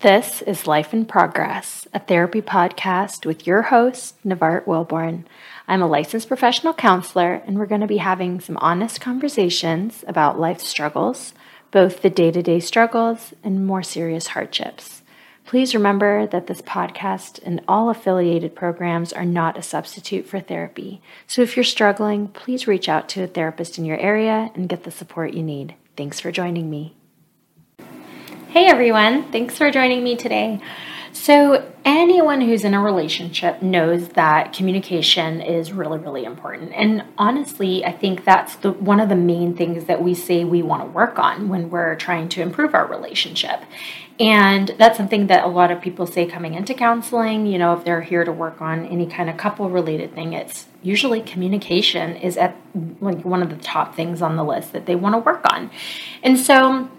This 0.00 0.40
is 0.40 0.66
Life 0.66 0.94
in 0.94 1.04
Progress, 1.04 1.86
a 1.92 1.98
therapy 1.98 2.40
podcast 2.40 3.26
with 3.26 3.46
your 3.46 3.60
host, 3.60 4.14
Nevart 4.24 4.64
Willborn. 4.64 5.24
I'm 5.68 5.82
a 5.82 5.86
licensed 5.86 6.26
professional 6.26 6.72
counselor, 6.72 7.42
and 7.46 7.58
we're 7.58 7.66
going 7.66 7.82
to 7.82 7.86
be 7.86 7.98
having 7.98 8.40
some 8.40 8.56
honest 8.62 9.02
conversations 9.02 10.02
about 10.08 10.40
life 10.40 10.62
struggles, 10.62 11.34
both 11.70 12.00
the 12.00 12.08
day 12.08 12.30
to 12.30 12.42
day 12.42 12.60
struggles 12.60 13.34
and 13.44 13.66
more 13.66 13.82
serious 13.82 14.28
hardships. 14.28 15.02
Please 15.44 15.74
remember 15.74 16.26
that 16.28 16.46
this 16.46 16.62
podcast 16.62 17.38
and 17.44 17.60
all 17.68 17.90
affiliated 17.90 18.54
programs 18.54 19.12
are 19.12 19.26
not 19.26 19.58
a 19.58 19.62
substitute 19.62 20.26
for 20.26 20.40
therapy. 20.40 21.02
So 21.26 21.42
if 21.42 21.58
you're 21.58 21.62
struggling, 21.62 22.28
please 22.28 22.66
reach 22.66 22.88
out 22.88 23.10
to 23.10 23.24
a 23.24 23.26
therapist 23.26 23.76
in 23.76 23.84
your 23.84 23.98
area 23.98 24.50
and 24.54 24.66
get 24.66 24.84
the 24.84 24.90
support 24.90 25.34
you 25.34 25.42
need. 25.42 25.74
Thanks 25.94 26.20
for 26.20 26.32
joining 26.32 26.70
me. 26.70 26.96
Hey 28.50 28.66
everyone, 28.66 29.30
thanks 29.30 29.56
for 29.56 29.70
joining 29.70 30.02
me 30.02 30.16
today. 30.16 30.60
So, 31.12 31.70
anyone 31.84 32.40
who's 32.40 32.64
in 32.64 32.74
a 32.74 32.82
relationship 32.82 33.62
knows 33.62 34.08
that 34.08 34.52
communication 34.52 35.40
is 35.40 35.72
really, 35.72 36.00
really 36.00 36.24
important. 36.24 36.72
And 36.74 37.04
honestly, 37.16 37.84
I 37.84 37.92
think 37.92 38.24
that's 38.24 38.56
the 38.56 38.72
one 38.72 38.98
of 38.98 39.08
the 39.08 39.14
main 39.14 39.54
things 39.54 39.84
that 39.84 40.02
we 40.02 40.14
say 40.14 40.42
we 40.42 40.62
want 40.62 40.82
to 40.82 40.90
work 40.90 41.16
on 41.16 41.48
when 41.48 41.70
we're 41.70 41.94
trying 41.94 42.28
to 42.30 42.42
improve 42.42 42.74
our 42.74 42.88
relationship. 42.88 43.60
And 44.18 44.74
that's 44.78 44.96
something 44.96 45.28
that 45.28 45.44
a 45.44 45.48
lot 45.48 45.70
of 45.70 45.80
people 45.80 46.08
say 46.08 46.26
coming 46.26 46.54
into 46.54 46.74
counseling, 46.74 47.46
you 47.46 47.56
know, 47.56 47.74
if 47.74 47.84
they're 47.84 48.02
here 48.02 48.24
to 48.24 48.32
work 48.32 48.60
on 48.60 48.84
any 48.84 49.06
kind 49.06 49.30
of 49.30 49.36
couple 49.36 49.70
related 49.70 50.12
thing, 50.16 50.32
it's 50.32 50.66
usually 50.82 51.22
communication 51.22 52.16
is 52.16 52.36
at 52.36 52.56
like 53.00 53.24
one 53.24 53.44
of 53.44 53.50
the 53.50 53.58
top 53.58 53.94
things 53.94 54.20
on 54.20 54.34
the 54.34 54.44
list 54.44 54.72
that 54.72 54.86
they 54.86 54.96
want 54.96 55.14
to 55.14 55.18
work 55.20 55.44
on. 55.52 55.70
And 56.24 56.36
so 56.36 56.90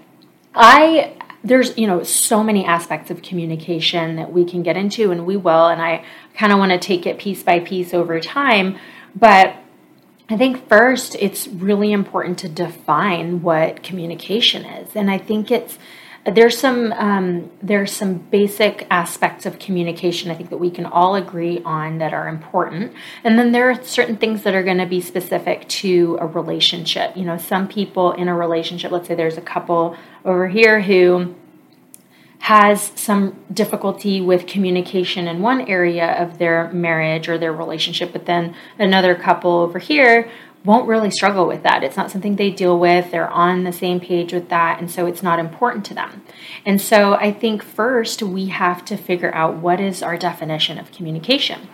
I 0.54 1.16
there's 1.44 1.78
you 1.78 1.88
know 1.88 2.04
so 2.04 2.44
many 2.44 2.66
aspects 2.66 3.10
of 3.10 3.22
communication 3.22 4.16
that 4.16 4.32
we 4.32 4.46
can 4.46 4.62
get 4.64 4.78
into 4.78 5.12
and 5.12 5.26
we 5.26 5.38
will 5.38 5.68
and 5.68 5.82
i 5.82 6.04
kind 6.36 6.52
of 6.52 6.60
want 6.60 6.72
to 6.72 6.78
take 6.78 7.06
it 7.06 7.18
piece 7.18 7.44
by 7.44 7.60
piece 7.60 7.94
over 7.94 8.20
time. 8.20 8.78
But 9.16 9.56
i 10.30 10.38
think 10.38 10.68
first 10.70 11.16
it's 11.20 11.48
really 11.48 11.92
important 11.92 12.38
to 12.40 12.48
define 12.48 13.42
what 13.42 13.84
communication 13.84 14.64
is 14.64 14.96
and 14.96 15.12
i 15.12 15.18
think 15.18 15.52
it's 15.52 15.78
there's 16.26 16.58
some 16.58 16.92
um, 16.94 17.50
there's 17.64 17.92
some 17.92 18.16
basic 18.16 18.86
aspects 18.92 19.46
of 19.46 19.58
communication 19.58 20.30
I 20.30 20.36
think 20.36 20.52
that 20.52 20.58
we 20.58 20.70
can 20.70 20.86
all 20.86 21.16
agree 21.16 21.62
on 21.66 21.98
that 21.98 22.14
are 22.14 22.28
important, 22.28 22.94
and 23.24 23.40
then 23.40 23.52
there 23.52 23.72
are 23.72 23.84
certain 23.84 24.18
things 24.18 24.44
that 24.44 24.54
are 24.54 24.64
going 24.64 24.78
to 24.78 24.86
be 24.86 25.02
specific 25.02 25.68
to 25.68 26.18
a 26.22 26.28
relationship. 26.28 27.18
You 27.18 27.26
know, 27.26 27.38
some 27.38 27.68
people 27.68 28.12
in 28.12 28.28
a 28.28 28.36
relationship, 28.36 28.92
let's 28.92 29.08
say 29.08 29.16
there's 29.16 29.38
a 29.38 29.42
couple 29.42 29.98
over 30.24 30.48
here 30.48 30.82
who 30.82 31.36
has 32.42 32.92
some 32.96 33.40
difficulty 33.54 34.20
with 34.20 34.48
communication 34.48 35.28
in 35.28 35.42
one 35.42 35.62
area 35.62 36.12
of 36.22 36.40
their 36.40 36.72
marriage 36.72 37.30
or 37.30 37.38
their 37.38 37.54
relationship, 37.54 38.12
but 38.12 38.26
then 38.26 38.56
another 38.80 39.14
couple 39.14 39.52
over 39.52 39.78
here 39.78 40.30
won't 40.64 40.88
really 40.88 41.10
struggle 41.10 41.48
with 41.48 41.64
that. 41.64 41.84
It's 41.84 41.98
not 41.98 42.12
something 42.12 42.36
they 42.36 42.52
deal 42.52 42.78
with. 42.78 43.12
They're 43.12 43.30
on 43.30 43.64
the 43.64 43.72
same 43.72 44.00
page 44.00 44.32
with 44.32 44.50
that. 44.50 44.80
And 44.80 44.92
so 44.92 45.08
it's 45.08 45.24
not 45.24 45.40
important 45.40 45.86
to 45.86 45.94
them. 45.94 46.24
And 46.66 46.80
so 46.80 47.16
I 47.16 47.32
think 47.32 47.64
first 47.64 48.22
we 48.22 48.48
have 48.48 48.86
to 48.86 48.98
figure 48.98 49.34
out 49.34 49.56
what 49.56 49.80
is 49.80 50.04
our 50.04 50.18
definition 50.18 50.78
of 50.78 50.92
communication. 50.92 51.68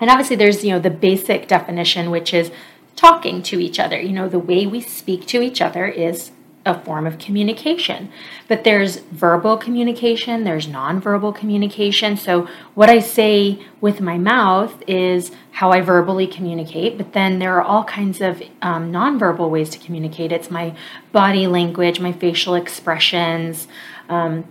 And 0.00 0.10
obviously 0.10 0.36
there's, 0.36 0.64
you 0.64 0.70
know, 0.70 0.78
the 0.78 0.90
basic 0.90 1.48
definition, 1.48 2.10
which 2.10 2.32
is 2.32 2.52
talking 2.94 3.42
to 3.42 3.58
each 3.58 3.78
other. 3.80 4.00
You 4.00 4.12
know, 4.12 4.28
the 4.28 4.38
way 4.38 4.66
we 4.66 4.80
speak 4.80 5.26
to 5.26 5.42
each 5.42 5.60
other 5.60 5.86
is 5.86 6.30
a 6.66 6.78
form 6.78 7.06
of 7.06 7.18
communication. 7.18 8.10
But 8.48 8.64
there's 8.64 8.98
verbal 8.98 9.56
communication, 9.56 10.44
there's 10.44 10.66
nonverbal 10.66 11.34
communication. 11.34 12.16
So, 12.16 12.48
what 12.74 12.90
I 12.90 12.98
say 12.98 13.64
with 13.80 14.00
my 14.00 14.18
mouth 14.18 14.82
is 14.86 15.32
how 15.52 15.70
I 15.72 15.80
verbally 15.80 16.26
communicate, 16.26 16.98
but 16.98 17.12
then 17.12 17.38
there 17.38 17.56
are 17.56 17.62
all 17.62 17.84
kinds 17.84 18.20
of 18.20 18.42
um, 18.62 18.92
nonverbal 18.92 19.50
ways 19.50 19.70
to 19.70 19.78
communicate. 19.78 20.32
It's 20.32 20.50
my 20.50 20.74
body 21.12 21.46
language, 21.46 22.00
my 22.00 22.12
facial 22.12 22.54
expressions. 22.54 23.66
Um, 24.08 24.44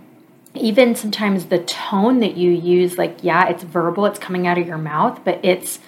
even 0.54 0.96
sometimes 0.96 1.46
the 1.46 1.60
tone 1.60 2.18
that 2.20 2.36
you 2.36 2.50
use, 2.50 2.98
like, 2.98 3.18
yeah, 3.22 3.48
it's 3.48 3.62
verbal, 3.62 4.06
it's 4.06 4.18
coming 4.18 4.48
out 4.48 4.58
of 4.58 4.66
your 4.66 4.78
mouth, 4.78 5.20
but 5.24 5.38
it's, 5.44 5.78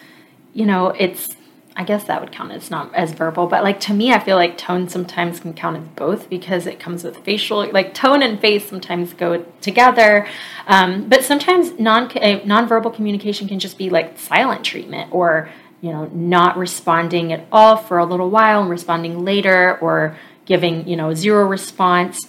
you 0.55 0.65
know, 0.65 0.89
it's 0.91 1.35
I 1.75 1.85
guess 1.85 2.05
that 2.05 2.21
would 2.21 2.33
count 2.33 2.53
as 2.53 2.71
not 2.71 2.95
as 2.95 3.13
verbal, 3.13 3.47
but 3.47 3.63
like 3.63 3.81
to 3.81 3.95
me, 3.95 4.13
I 4.13 4.19
feel 4.19 4.37
like 4.37 4.59
tone 4.59 4.89
sometimes 4.89 5.41
can 5.41 5.55
count 5.55 5.79
as 5.79 5.89
both 5.97 6.29
because 6.29 6.67
it 6.67 6.79
comes 6.79 7.03
with 7.03 7.17
facial, 7.19 7.71
like 7.73 7.95
tone 7.95 8.23
and 8.23 8.39
face 8.39 8.69
sometimes 8.69 9.15
go 9.15 9.45
together. 9.63 10.27
Um, 10.67 11.09
but 11.09 11.25
sometimes 11.25 11.79
non 11.79 12.05
uh, 12.05 12.41
nonverbal 12.45 12.95
communication 12.95 13.49
can 13.49 13.59
just 13.59 13.79
be 13.79 13.89
like 13.89 14.19
silent 14.19 14.65
treatment 14.65 15.13
or 15.13 15.49
you 15.81 15.91
know 15.91 16.07
not 16.13 16.59
responding 16.59 17.33
at 17.33 17.47
all 17.51 17.79
for 17.79 17.99
a 17.99 18.05
little 18.05 18.29
while 18.29 18.61
and 18.61 18.71
responding 18.71 19.25
later 19.25 19.79
or 19.79 20.17
giving 20.45 20.87
you 20.87 20.97
know 20.97 21.15
zero 21.15 21.47
response, 21.47 22.29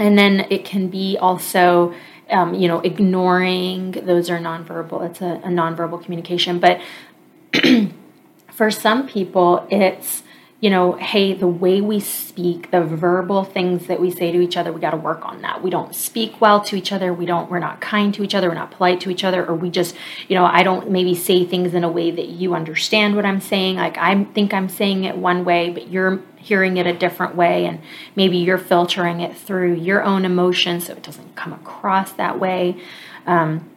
and 0.00 0.18
then 0.18 0.46
it 0.50 0.64
can 0.64 0.88
be 0.88 1.16
also 1.16 1.94
um, 2.28 2.54
you 2.54 2.66
know 2.66 2.80
ignoring. 2.80 3.92
Those 3.92 4.30
are 4.30 4.38
nonverbal. 4.38 5.08
It's 5.08 5.20
a, 5.20 5.34
a 5.44 5.48
nonverbal 5.48 6.02
communication, 6.02 6.58
but 6.58 6.80
for 8.54 8.70
some 8.70 9.08
people, 9.08 9.66
it's, 9.70 10.22
you 10.60 10.70
know, 10.70 10.92
hey, 10.92 11.34
the 11.34 11.48
way 11.48 11.80
we 11.80 11.98
speak, 12.00 12.70
the 12.70 12.82
verbal 12.82 13.44
things 13.44 13.86
that 13.88 14.00
we 14.00 14.10
say 14.10 14.30
to 14.32 14.40
each 14.40 14.56
other, 14.56 14.72
we 14.72 14.80
got 14.80 14.92
to 14.92 14.96
work 14.96 15.26
on 15.26 15.42
that. 15.42 15.62
We 15.62 15.70
don't 15.70 15.94
speak 15.94 16.40
well 16.40 16.60
to 16.62 16.76
each 16.76 16.92
other. 16.92 17.12
We 17.12 17.26
don't, 17.26 17.50
we're 17.50 17.58
not 17.58 17.80
kind 17.80 18.14
to 18.14 18.22
each 18.22 18.34
other. 18.34 18.48
We're 18.48 18.54
not 18.54 18.70
polite 18.70 19.00
to 19.02 19.10
each 19.10 19.24
other. 19.24 19.44
Or 19.44 19.54
we 19.54 19.70
just, 19.70 19.94
you 20.28 20.36
know, 20.36 20.44
I 20.46 20.62
don't 20.62 20.90
maybe 20.90 21.14
say 21.14 21.44
things 21.44 21.74
in 21.74 21.84
a 21.84 21.90
way 21.90 22.12
that 22.12 22.28
you 22.28 22.54
understand 22.54 23.16
what 23.16 23.26
I'm 23.26 23.40
saying. 23.40 23.76
Like 23.76 23.98
I 23.98 24.24
think 24.24 24.54
I'm 24.54 24.68
saying 24.68 25.04
it 25.04 25.18
one 25.18 25.44
way, 25.44 25.70
but 25.70 25.88
you're 25.88 26.22
hearing 26.36 26.76
it 26.76 26.86
a 26.86 26.92
different 26.92 27.34
way. 27.34 27.66
And 27.66 27.80
maybe 28.14 28.38
you're 28.38 28.56
filtering 28.56 29.20
it 29.20 29.36
through 29.36 29.74
your 29.74 30.02
own 30.02 30.24
emotions 30.24 30.86
so 30.86 30.92
it 30.92 31.02
doesn't 31.02 31.34
come 31.34 31.52
across 31.52 32.12
that 32.12 32.38
way. 32.38 32.80
Um, 33.26 33.68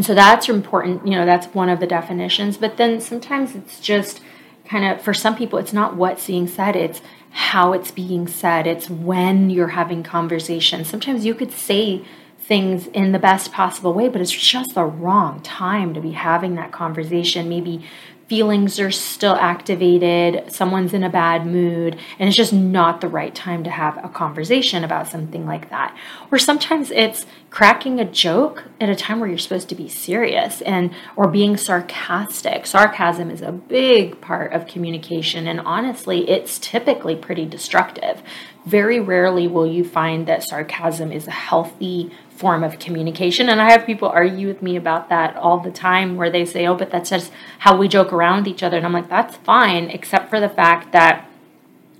and 0.00 0.06
so 0.06 0.14
that's 0.14 0.48
important, 0.48 1.06
you 1.06 1.12
know, 1.12 1.26
that's 1.26 1.48
one 1.48 1.68
of 1.68 1.78
the 1.78 1.86
definitions. 1.86 2.56
But 2.56 2.78
then 2.78 3.02
sometimes 3.02 3.54
it's 3.54 3.78
just 3.80 4.22
kind 4.64 4.82
of, 4.82 5.02
for 5.02 5.12
some 5.12 5.36
people, 5.36 5.58
it's 5.58 5.74
not 5.74 5.94
what's 5.94 6.26
being 6.26 6.48
said, 6.48 6.74
it's 6.74 7.02
how 7.28 7.74
it's 7.74 7.90
being 7.90 8.26
said, 8.26 8.66
it's 8.66 8.88
when 8.88 9.50
you're 9.50 9.68
having 9.68 10.02
conversations. 10.02 10.88
Sometimes 10.88 11.26
you 11.26 11.34
could 11.34 11.52
say 11.52 12.02
things 12.38 12.86
in 12.86 13.12
the 13.12 13.18
best 13.18 13.52
possible 13.52 13.92
way, 13.92 14.08
but 14.08 14.22
it's 14.22 14.32
just 14.32 14.74
the 14.74 14.86
wrong 14.86 15.42
time 15.42 15.92
to 15.92 16.00
be 16.00 16.12
having 16.12 16.54
that 16.54 16.72
conversation. 16.72 17.50
Maybe 17.50 17.84
feelings 18.30 18.78
are 18.78 18.92
still 18.92 19.34
activated, 19.34 20.52
someone's 20.52 20.94
in 20.94 21.02
a 21.02 21.10
bad 21.10 21.44
mood, 21.44 21.98
and 22.16 22.28
it's 22.28 22.36
just 22.36 22.52
not 22.52 23.00
the 23.00 23.08
right 23.08 23.34
time 23.34 23.64
to 23.64 23.70
have 23.70 23.98
a 24.04 24.08
conversation 24.08 24.84
about 24.84 25.08
something 25.08 25.44
like 25.46 25.68
that. 25.68 25.98
Or 26.30 26.38
sometimes 26.38 26.92
it's 26.92 27.26
cracking 27.50 27.98
a 27.98 28.04
joke 28.04 28.62
at 28.80 28.88
a 28.88 28.94
time 28.94 29.18
where 29.18 29.28
you're 29.28 29.36
supposed 29.36 29.68
to 29.70 29.74
be 29.74 29.88
serious 29.88 30.62
and 30.62 30.94
or 31.16 31.26
being 31.26 31.56
sarcastic. 31.56 32.66
Sarcasm 32.66 33.32
is 33.32 33.42
a 33.42 33.50
big 33.50 34.20
part 34.20 34.52
of 34.52 34.68
communication 34.68 35.48
and 35.48 35.58
honestly, 35.62 36.30
it's 36.30 36.60
typically 36.60 37.16
pretty 37.16 37.46
destructive. 37.46 38.22
Very 38.64 39.00
rarely 39.00 39.48
will 39.48 39.66
you 39.66 39.82
find 39.82 40.28
that 40.28 40.44
sarcasm 40.44 41.10
is 41.10 41.26
a 41.26 41.32
healthy 41.32 42.12
form 42.40 42.64
of 42.64 42.78
communication. 42.78 43.50
And 43.50 43.60
I 43.60 43.70
have 43.70 43.84
people 43.84 44.08
argue 44.08 44.48
with 44.48 44.62
me 44.62 44.74
about 44.74 45.10
that 45.10 45.36
all 45.36 45.58
the 45.60 45.70
time 45.70 46.16
where 46.16 46.30
they 46.30 46.46
say, 46.46 46.66
oh, 46.66 46.74
but 46.74 46.90
that's 46.90 47.10
just 47.10 47.30
how 47.58 47.76
we 47.76 47.86
joke 47.86 48.12
around 48.14 48.38
with 48.38 48.48
each 48.48 48.62
other. 48.62 48.78
And 48.78 48.86
I'm 48.86 48.94
like, 48.94 49.10
that's 49.10 49.36
fine, 49.36 49.90
except 49.90 50.30
for 50.30 50.40
the 50.40 50.48
fact 50.48 50.92
that 50.92 51.28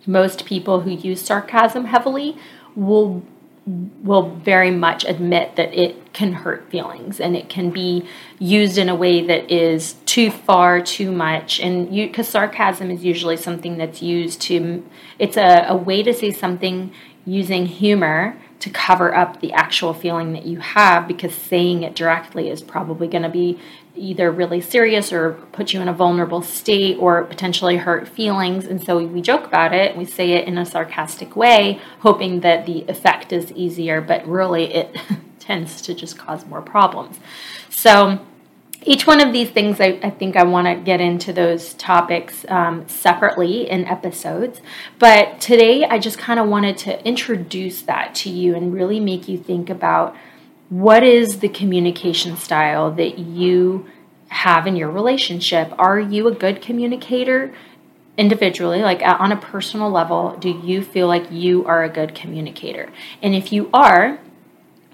most 0.07 0.47
people 0.47 0.81
who 0.81 0.91
use 0.91 1.21
sarcasm 1.21 1.85
heavily 1.85 2.37
will 2.75 3.23
will 4.03 4.31
very 4.37 4.71
much 4.71 5.05
admit 5.05 5.55
that 5.57 5.73
it 5.75 6.13
can 6.15 6.33
hurt 6.33 6.69
feelings 6.71 7.21
and 7.21 7.37
it 7.37 7.49
can 7.49 7.71
be 7.71 8.05
used 8.39 8.79
in 8.79 8.89
a 8.89 8.95
way 8.95 9.25
that 9.25 9.49
is 9.51 9.97
too 10.07 10.31
far 10.31 10.81
too 10.81 11.13
much 11.13 11.61
and 11.61 11.95
you 11.95 12.07
because 12.07 12.27
sarcasm 12.27 12.91
is 12.91 13.05
usually 13.05 13.37
something 13.37 13.77
that's 13.77 14.01
used 14.01 14.41
to 14.41 14.83
it's 15.19 15.37
a, 15.37 15.67
a 15.69 15.77
way 15.77 16.03
to 16.03 16.13
say 16.13 16.33
something 16.33 16.91
using 17.27 17.67
humor 17.67 18.35
to 18.61 18.71
cover 18.71 19.15
up 19.15 19.41
the 19.41 19.53
actual 19.53 19.95
feeling 19.95 20.35
that 20.35 20.45
you 20.45 20.61
have 20.61 21.09
because 21.09 21.35
saying 21.35 21.83
it 21.83 21.95
directly 21.95 22.49
is 22.51 22.61
probably 22.61 23.09
going 23.09 23.23
to 23.23 23.29
be 23.29 23.59
either 23.97 24.31
really 24.31 24.61
serious 24.61 25.13
or 25.13 25.33
put 25.53 25.73
you 25.73 25.81
in 25.81 25.89
a 25.89 25.93
vulnerable 25.93 26.43
state 26.43 26.97
or 26.99 27.25
potentially 27.25 27.79
hurt 27.79 28.07
feelings. 28.07 28.67
And 28.67 28.83
so 28.83 29.05
we 29.05 29.21
joke 29.21 29.47
about 29.47 29.73
it, 29.73 29.97
we 29.97 30.05
say 30.05 30.33
it 30.33 30.47
in 30.47 30.59
a 30.59 30.67
sarcastic 30.67 31.35
way, 31.35 31.81
hoping 32.01 32.41
that 32.41 32.67
the 32.67 32.85
effect 32.89 33.33
is 33.33 33.51
easier, 33.53 34.01
but 34.01 34.27
really 34.27 34.73
it 34.73 34.97
tends 35.39 35.81
to 35.83 35.95
just 35.95 36.19
cause 36.19 36.47
more 36.47 36.63
problems. 36.63 37.19
So 37.71 38.21
each 38.83 39.07
one 39.07 39.21
of 39.21 39.33
these 39.33 39.51
things, 39.51 39.81
I, 39.81 39.99
I 40.03 40.11
think 40.11 40.37
I 40.37 40.43
want 40.45 40.67
to 40.67 40.75
get 40.75 41.01
into 41.01 41.33
those 41.33 41.75
topics 41.75 42.45
um, 42.49 42.89
separately 42.89 43.69
in 43.71 43.85
episodes. 43.85 44.61
But 44.99 45.41
today, 45.41 45.85
I 45.85 45.99
just 45.99 46.19
kind 46.19 46.41
of 46.41 46.49
wanted 46.49 46.79
to 46.79 47.07
introduce 47.07 47.83
that 47.83 48.15
to 48.17 48.31
you 48.31 48.55
and 48.55 48.73
really 48.73 49.01
make 49.01 49.29
you 49.29 49.39
think 49.39 49.69
about 49.69 50.17
what 50.71 51.03
is 51.03 51.41
the 51.41 51.49
communication 51.49 52.37
style 52.37 52.91
that 52.93 53.19
you 53.19 53.87
have 54.31 54.67
in 54.67 54.77
your 54.77 54.91
relationship? 54.91 55.73
Are 55.79 55.99
you 55.99 56.29
a 56.29 56.33
good 56.33 56.63
communicator 56.63 57.53
individually, 58.17 58.81
like 58.81 59.03
on 59.03 59.33
a 59.33 59.37
personal 59.37 59.91
level? 59.91 60.37
Do 60.37 60.49
you 60.49 60.83
feel 60.83 61.07
like 61.07 61.31
you 61.31 61.65
are 61.67 61.83
a 61.83 61.89
good 61.89 62.15
communicator? 62.15 62.91
And 63.23 63.35
if 63.35 63.53
you 63.53 63.69
are, 63.75 64.21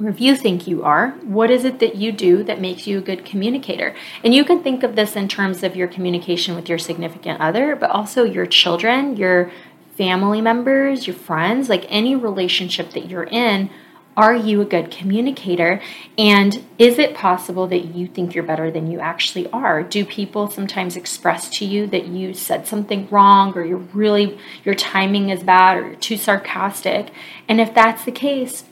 or 0.01 0.09
if 0.09 0.21
you 0.21 0.37
think 0.37 0.67
you 0.67 0.83
are, 0.85 1.11
what 1.23 1.51
is 1.51 1.65
it 1.65 1.79
that 1.81 1.97
you 1.97 2.13
do 2.13 2.43
that 2.45 2.61
makes 2.61 2.87
you 2.87 2.99
a 2.99 3.03
good 3.03 3.25
communicator? 3.25 3.95
And 4.23 4.35
you 4.35 4.45
can 4.45 4.63
think 4.63 4.83
of 4.83 4.95
this 4.95 5.17
in 5.17 5.27
terms 5.27 5.63
of 5.63 5.75
your 5.75 5.89
communication 5.89 6.55
with 6.55 6.69
your 6.69 6.79
significant 6.79 7.41
other, 7.41 7.75
but 7.75 7.91
also 7.91 8.23
your 8.23 8.47
children, 8.47 9.17
your 9.17 9.51
family 9.97 10.43
members, 10.43 11.07
your 11.07 11.17
friends, 11.17 11.71
like 11.71 11.87
any 11.89 12.15
relationship 12.15 12.91
that 12.91 13.09
you're 13.09 13.25
in 13.25 13.71
are 14.17 14.35
you 14.35 14.63
a 14.63 14.65
good 14.65 14.91
communicator? 14.91 15.81
And 16.17 16.65
is 16.79 16.99
it 16.99 17.15
possible 17.15 17.67
that 17.67 17.95
you 17.95 18.07
think 18.07 18.35
you're 18.35 18.45
better 18.45 18.71
than 18.71 18.91
you 18.91 18.99
actually 18.99 19.47
are? 19.51 19.83
Do 19.83 20.07
people 20.07 20.49
sometimes 20.49 20.97
express 20.97 21.51
to 21.59 21.67
you 21.67 21.87
that 21.89 22.07
you 22.07 22.33
said 22.33 22.67
something 22.67 23.09
wrong 23.11 23.53
or 23.55 23.65
you're 23.65 23.77
really, 23.77 24.39
your 24.65 24.75
timing 24.75 25.29
is 25.29 25.43
bad 25.43 25.77
or 25.77 25.87
you're 25.89 25.97
too 25.97 26.17
sarcastic? 26.17 27.11
And 27.47 27.61
if 27.61 27.75
that's 27.75 28.07
the 28.07 28.13
case, 28.13 28.65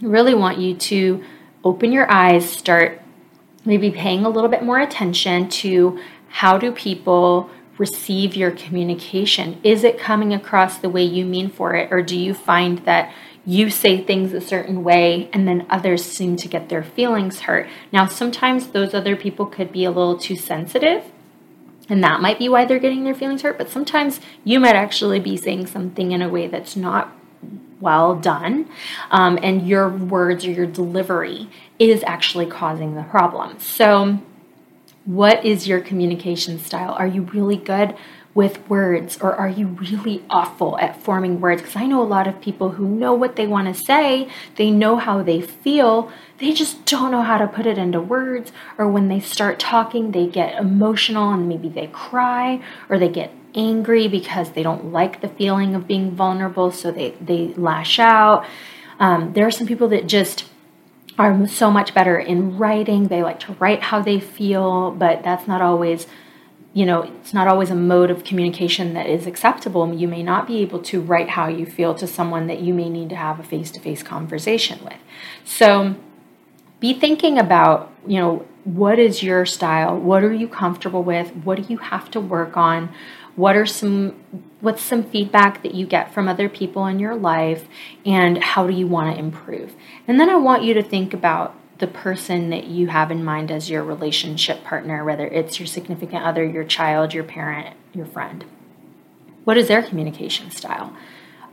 really 0.00 0.34
want 0.34 0.58
you 0.58 0.74
to 0.74 1.24
open 1.64 1.92
your 1.92 2.10
eyes, 2.10 2.48
start 2.48 3.02
maybe 3.64 3.90
paying 3.90 4.24
a 4.24 4.28
little 4.28 4.50
bit 4.50 4.62
more 4.62 4.78
attention 4.78 5.48
to 5.48 5.98
how 6.28 6.58
do 6.58 6.72
people 6.72 7.50
receive 7.78 8.34
your 8.34 8.50
communication? 8.50 9.60
Is 9.62 9.84
it 9.84 9.98
coming 9.98 10.32
across 10.32 10.78
the 10.78 10.88
way 10.88 11.02
you 11.04 11.24
mean 11.24 11.48
for 11.48 11.74
it, 11.74 11.92
or 11.92 12.02
do 12.02 12.18
you 12.18 12.34
find 12.34 12.78
that 12.80 13.12
you 13.48 13.70
say 13.70 14.04
things 14.04 14.34
a 14.34 14.42
certain 14.42 14.84
way 14.84 15.30
and 15.32 15.48
then 15.48 15.66
others 15.70 16.04
seem 16.04 16.36
to 16.36 16.46
get 16.46 16.68
their 16.68 16.82
feelings 16.82 17.40
hurt. 17.40 17.66
Now, 17.90 18.06
sometimes 18.06 18.68
those 18.68 18.92
other 18.92 19.16
people 19.16 19.46
could 19.46 19.72
be 19.72 19.84
a 19.84 19.90
little 19.90 20.18
too 20.18 20.36
sensitive. 20.36 21.02
And 21.88 22.04
that 22.04 22.20
might 22.20 22.38
be 22.38 22.50
why 22.50 22.66
they're 22.66 22.78
getting 22.78 23.04
their 23.04 23.14
feelings 23.14 23.40
hurt. 23.40 23.56
But 23.56 23.70
sometimes 23.70 24.20
you 24.44 24.60
might 24.60 24.74
actually 24.74 25.18
be 25.18 25.38
saying 25.38 25.68
something 25.68 26.12
in 26.12 26.20
a 26.20 26.28
way 26.28 26.46
that's 26.46 26.76
not 26.76 27.16
well 27.80 28.14
done. 28.14 28.68
Um, 29.10 29.38
and 29.42 29.66
your 29.66 29.88
words 29.88 30.44
or 30.44 30.50
your 30.50 30.66
delivery 30.66 31.48
is 31.78 32.02
actually 32.04 32.46
causing 32.46 32.94
the 32.94 33.02
problem. 33.04 33.58
So, 33.60 34.20
what 35.04 35.44
is 35.44 35.66
your 35.66 35.80
communication 35.80 36.58
style? 36.58 36.92
Are 36.92 37.06
you 37.06 37.22
really 37.22 37.56
good 37.56 37.96
with 38.34 38.68
words 38.68 39.18
or 39.20 39.34
are 39.34 39.48
you 39.48 39.66
really 39.66 40.22
awful 40.28 40.78
at 40.78 41.02
forming 41.02 41.40
words? 41.40 41.62
Because 41.62 41.76
I 41.76 41.86
know 41.86 42.02
a 42.02 42.04
lot 42.04 42.28
of 42.28 42.40
people 42.40 42.72
who 42.72 42.86
know 42.86 43.14
what 43.14 43.36
they 43.36 43.46
want 43.46 43.74
to 43.74 43.74
say, 43.74 44.28
they 44.56 44.70
know 44.70 44.96
how 44.96 45.22
they 45.22 45.40
feel, 45.40 46.12
they 46.38 46.52
just 46.52 46.84
don't 46.84 47.10
know 47.10 47.22
how 47.22 47.38
to 47.38 47.46
put 47.46 47.66
it 47.66 47.78
into 47.78 48.00
words. 48.00 48.52
Or 48.76 48.86
when 48.86 49.08
they 49.08 49.18
start 49.18 49.58
talking, 49.58 50.12
they 50.12 50.26
get 50.26 50.60
emotional 50.60 51.32
and 51.32 51.48
maybe 51.48 51.68
they 51.68 51.86
cry 51.88 52.62
or 52.88 52.98
they 52.98 53.08
get 53.08 53.32
angry 53.58 54.08
because 54.08 54.52
they 54.52 54.62
don't 54.62 54.92
like 54.92 55.20
the 55.20 55.28
feeling 55.28 55.74
of 55.74 55.86
being 55.86 56.12
vulnerable, 56.12 56.70
so 56.70 56.90
they, 56.90 57.10
they 57.20 57.52
lash 57.54 57.98
out. 57.98 58.46
Um, 59.00 59.32
there 59.32 59.46
are 59.46 59.50
some 59.50 59.66
people 59.66 59.88
that 59.88 60.06
just 60.06 60.44
are 61.18 61.46
so 61.48 61.70
much 61.70 61.92
better 61.92 62.18
in 62.18 62.56
writing. 62.56 63.08
They 63.08 63.22
like 63.22 63.40
to 63.40 63.52
write 63.54 63.82
how 63.82 64.00
they 64.00 64.20
feel, 64.20 64.92
but 64.92 65.22
that's 65.22 65.48
not 65.48 65.60
always 65.60 66.06
you 66.74 66.84
know, 66.86 67.02
it's 67.02 67.34
not 67.34 67.48
always 67.48 67.70
a 67.70 67.74
mode 67.74 68.10
of 68.10 68.22
communication 68.24 68.94
that 68.94 69.06
is 69.06 69.26
acceptable. 69.26 69.92
You 69.92 70.06
may 70.06 70.22
not 70.22 70.46
be 70.46 70.58
able 70.58 70.80
to 70.82 71.00
write 71.00 71.30
how 71.30 71.48
you 71.48 71.66
feel 71.66 71.94
to 71.94 72.06
someone 72.06 72.46
that 72.46 72.60
you 72.60 72.74
may 72.74 72.88
need 72.88 73.08
to 73.08 73.16
have 73.16 73.40
a 73.40 73.42
face 73.42 73.70
to 73.72 73.80
face 73.80 74.02
conversation 74.02 74.84
with. 74.84 74.98
So 75.44 75.96
be 76.80 76.94
thinking 76.94 77.38
about, 77.38 77.92
you 78.06 78.18
know, 78.18 78.46
what 78.64 78.98
is 78.98 79.22
your 79.22 79.46
style? 79.46 79.98
What 79.98 80.22
are 80.22 80.32
you 80.32 80.48
comfortable 80.48 81.02
with? 81.02 81.34
What 81.36 81.56
do 81.56 81.72
you 81.72 81.78
have 81.78 82.10
to 82.12 82.20
work 82.20 82.56
on? 82.56 82.90
What 83.36 83.56
are 83.56 83.66
some 83.66 84.16
what's 84.60 84.82
some 84.82 85.04
feedback 85.04 85.62
that 85.62 85.74
you 85.74 85.86
get 85.86 86.12
from 86.12 86.28
other 86.28 86.48
people 86.48 86.86
in 86.86 86.98
your 86.98 87.14
life 87.14 87.68
and 88.04 88.42
how 88.42 88.66
do 88.66 88.74
you 88.74 88.86
want 88.86 89.14
to 89.14 89.18
improve? 89.18 89.74
And 90.08 90.18
then 90.18 90.28
I 90.28 90.36
want 90.36 90.64
you 90.64 90.74
to 90.74 90.82
think 90.82 91.14
about 91.14 91.54
the 91.78 91.86
person 91.86 92.50
that 92.50 92.64
you 92.64 92.88
have 92.88 93.10
in 93.10 93.24
mind 93.24 93.52
as 93.52 93.70
your 93.70 93.84
relationship 93.84 94.64
partner, 94.64 95.04
whether 95.04 95.26
it's 95.26 95.60
your 95.60 95.66
significant 95.66 96.24
other, 96.24 96.44
your 96.44 96.64
child, 96.64 97.14
your 97.14 97.22
parent, 97.22 97.76
your 97.94 98.06
friend. 98.06 98.44
What 99.44 99.56
is 99.56 99.68
their 99.68 99.82
communication 99.82 100.50
style? 100.50 100.92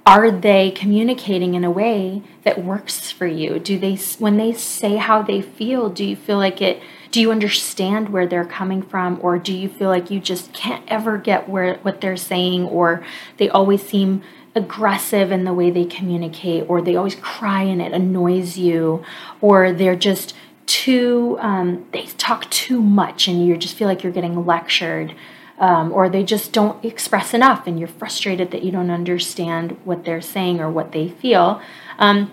Are 0.08 0.30
they 0.30 0.70
communicating 0.70 1.56
in 1.56 1.64
a 1.64 1.72
way 1.72 2.22
that 2.44 2.64
works 2.64 3.10
for 3.10 3.26
you? 3.26 3.58
Do 3.58 3.80
they 3.80 3.96
when 4.20 4.38
they 4.38 4.54
say 4.54 4.98
how 4.98 5.24
they 5.24 5.42
feel, 5.42 5.90
do 5.90 6.06
you 6.06 6.16
feel 6.16 6.38
like 6.38 6.62
it 6.62 6.82
do 7.12 7.22
you 7.22 7.32
understand 7.32 8.10
where 8.10 8.28
they're 8.28 8.46
coming 8.46 8.82
from 8.82 9.20
or 9.22 9.40
do 9.40 9.54
you 9.54 9.70
feel 9.70 9.90
like 9.90 10.12
you 10.12 10.20
just 10.20 10.54
can't 10.54 10.84
ever 10.88 11.18
get 11.18 11.50
where 11.50 11.78
what 11.78 12.02
they're 12.02 12.18
saying 12.18 12.66
or 12.66 13.06
they 13.38 13.50
always 13.50 13.82
seem 13.82 14.22
aggressive 14.56 15.32
in 15.32 15.44
the 15.44 15.54
way 15.54 15.70
they 15.70 15.86
communicate, 15.86 16.68
or 16.70 16.82
they 16.82 16.96
always 16.96 17.16
cry 17.16 17.62
and 17.64 17.82
it 17.82 17.92
annoys 17.92 18.58
you, 18.58 19.04
or 19.42 19.74
they're 19.74 19.98
just 19.98 20.34
too, 20.66 21.38
um, 21.42 21.86
they 21.92 22.06
talk 22.18 22.50
too 22.50 22.82
much 22.82 23.28
and 23.28 23.46
you 23.46 23.58
just 23.58 23.76
feel 23.76 23.88
like 23.88 24.02
you're 24.02 24.14
getting 24.14 24.46
lectured. 24.46 25.14
Um, 25.58 25.94
or 25.94 26.10
they 26.10 26.24
just 26.24 26.52
don't 26.52 26.84
express 26.84 27.34
enough 27.34 27.66
and 27.66 27.80
you're 27.80 27.88
frustrated 27.88 28.52
that 28.52 28.64
you 28.64 28.72
don't 28.72 28.90
understand 28.90 29.78
what 29.86 30.04
they're 30.04 30.22
saying 30.22 30.60
or 30.60 30.70
what 30.70 30.92
they 30.92 31.08
feel. 31.08 31.62
Um, 31.98 32.30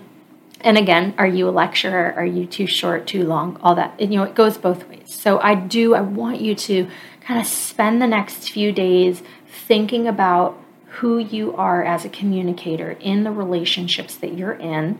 and 0.59 0.77
again, 0.77 1.13
are 1.17 1.27
you 1.27 1.47
a 1.47 1.51
lecturer? 1.51 2.13
Are 2.17 2.25
you 2.25 2.45
too 2.45 2.67
short, 2.67 3.07
too 3.07 3.23
long? 3.23 3.57
All 3.63 3.75
that. 3.75 3.95
And, 3.97 4.11
you 4.11 4.19
know, 4.19 4.25
it 4.25 4.35
goes 4.35 4.57
both 4.57 4.89
ways. 4.89 5.13
So 5.13 5.39
I 5.39 5.55
do, 5.55 5.95
I 5.95 6.01
want 6.01 6.41
you 6.41 6.53
to 6.53 6.89
kind 7.21 7.39
of 7.39 7.47
spend 7.47 8.01
the 8.01 8.07
next 8.07 8.49
few 8.49 8.73
days 8.73 9.23
thinking 9.47 10.05
about 10.07 10.57
who 10.99 11.17
you 11.17 11.55
are 11.55 11.83
as 11.83 12.05
a 12.05 12.09
communicator 12.09 12.91
in 12.99 13.23
the 13.23 13.31
relationships 13.31 14.15
that 14.17 14.37
you're 14.37 14.53
in, 14.53 14.99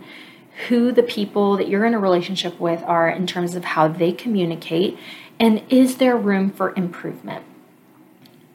who 0.70 0.92
the 0.92 1.04
people 1.04 1.58
that 1.58 1.68
you're 1.68 1.86
in 1.86 1.94
a 1.94 2.00
relationship 2.00 2.60
with 2.60 2.82
are 2.84 3.10
in 3.10 3.28
terms 3.28 3.56
of 3.56 3.64
how 3.64 3.88
they 3.88 4.12
communicate, 4.12 4.98
and 5.40 5.62
is 5.70 5.98
there 5.98 6.16
room 6.16 6.50
for 6.50 6.74
improvement? 6.76 7.44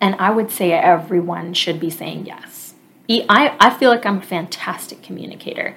And 0.00 0.14
I 0.16 0.30
would 0.30 0.50
say 0.50 0.72
everyone 0.72 1.54
should 1.54 1.80
be 1.80 1.90
saying 1.90 2.26
yes. 2.26 2.74
I, 3.10 3.56
I 3.58 3.70
feel 3.70 3.90
like 3.90 4.04
I'm 4.04 4.18
a 4.18 4.22
fantastic 4.22 5.02
communicator, 5.02 5.74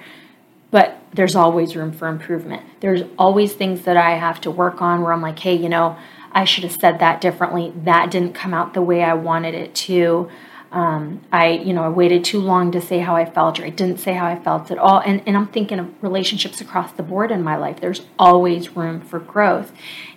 but 0.70 0.98
there's 1.14 1.34
always 1.34 1.74
room 1.74 1.92
for 1.92 2.08
improvement. 2.08 2.62
There's 2.80 3.02
always 3.18 3.54
things 3.54 3.82
that 3.82 3.96
I 3.96 4.12
have 4.12 4.40
to 4.42 4.50
work 4.50 4.82
on 4.82 5.02
where 5.02 5.12
I'm 5.12 5.22
like, 5.22 5.38
hey, 5.38 5.54
you 5.54 5.68
know, 5.68 5.96
I 6.30 6.44
should 6.44 6.64
have 6.64 6.78
said 6.78 6.98
that 6.98 7.20
differently. 7.20 7.72
That 7.84 8.10
didn't 8.10 8.34
come 8.34 8.54
out 8.54 8.74
the 8.74 8.82
way 8.82 9.02
I 9.02 9.14
wanted 9.14 9.54
it 9.54 9.74
to. 9.74 10.30
Um, 10.72 11.20
I, 11.30 11.50
you 11.50 11.74
know, 11.74 11.84
I 11.84 11.90
waited 11.90 12.24
too 12.24 12.40
long 12.40 12.72
to 12.72 12.80
say 12.80 12.98
how 12.98 13.14
I 13.14 13.26
felt, 13.26 13.60
or 13.60 13.64
I 13.64 13.70
didn't 13.70 13.98
say 13.98 14.14
how 14.14 14.26
I 14.26 14.38
felt 14.38 14.70
at 14.70 14.78
all. 14.78 15.00
And, 15.00 15.22
and 15.26 15.36
I'm 15.36 15.48
thinking 15.48 15.78
of 15.78 16.02
relationships 16.02 16.62
across 16.62 16.92
the 16.92 17.02
board 17.02 17.30
in 17.30 17.42
my 17.42 17.56
life. 17.56 17.80
There's 17.80 18.02
always 18.18 18.74
room 18.74 19.02
for 19.02 19.18
growth. 19.18 19.72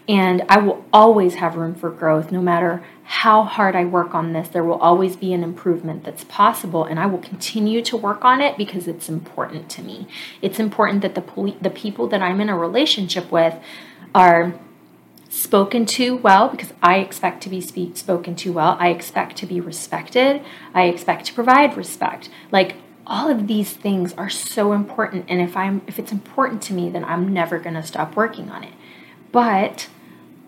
And 0.08 0.44
I 0.48 0.60
will 0.60 0.86
always 0.94 1.36
have 1.36 1.56
room 1.56 1.74
for 1.74 1.90
growth, 1.90 2.32
no 2.32 2.42
matter 2.42 2.84
how 3.04 3.44
hard 3.44 3.76
I 3.76 3.86
work 3.86 4.14
on 4.14 4.34
this. 4.34 4.48
There 4.48 4.64
will 4.64 4.80
always 4.80 5.16
be 5.16 5.34
an 5.34 5.44
improvement 5.44 6.04
that's 6.04 6.24
possible, 6.24 6.84
and 6.84 7.00
I 7.00 7.08
will 7.08 7.20
continue 7.20 7.82
to 7.84 7.98
work 7.98 8.24
on 8.24 8.40
it 8.40 8.58
because 8.58 8.88
it's 8.88 9.10
important 9.10 9.70
to 9.72 9.82
me. 9.82 10.08
It's 10.42 10.60
important 10.60 11.02
that 11.02 11.16
the, 11.16 11.22
poli- 11.22 11.58
the 11.60 11.72
people 11.72 12.08
that 12.08 12.22
I'm 12.22 12.40
in 12.40 12.50
a 12.50 12.58
relationship 12.58 13.32
with 13.32 13.56
are 14.14 14.54
spoken 15.36 15.86
to 15.86 16.16
well 16.16 16.48
because 16.48 16.74
I 16.82 16.98
expect 17.00 17.44
to 17.44 17.50
be 17.50 17.60
speak, 17.60 17.98
spoken 17.98 18.36
to 18.38 18.54
well. 18.54 18.78
I 18.80 18.90
expect 18.90 19.36
to 19.38 19.46
be 19.46 19.60
respected. 19.60 20.42
I 20.74 20.84
expect 20.84 21.26
to 21.26 21.34
provide 21.34 21.76
respect. 21.76 22.30
Like 22.52 22.76
all 23.06 23.30
of 23.30 23.48
these 23.48 23.74
things 23.74 24.14
are 24.14 24.30
so 24.30 24.72
important 24.72 25.26
and 25.28 25.42
if 25.42 25.56
I'm 25.56 25.82
if 25.86 26.00
it's 26.00 26.12
important 26.12 26.62
to 26.64 26.74
me 26.74 26.90
then 26.90 27.04
I'm 27.06 27.32
never 27.32 27.60
going 27.60 27.76
to 27.76 27.84
stop 27.84 28.16
working 28.16 28.50
on 28.50 28.64
it. 28.64 28.74
But 29.32 29.90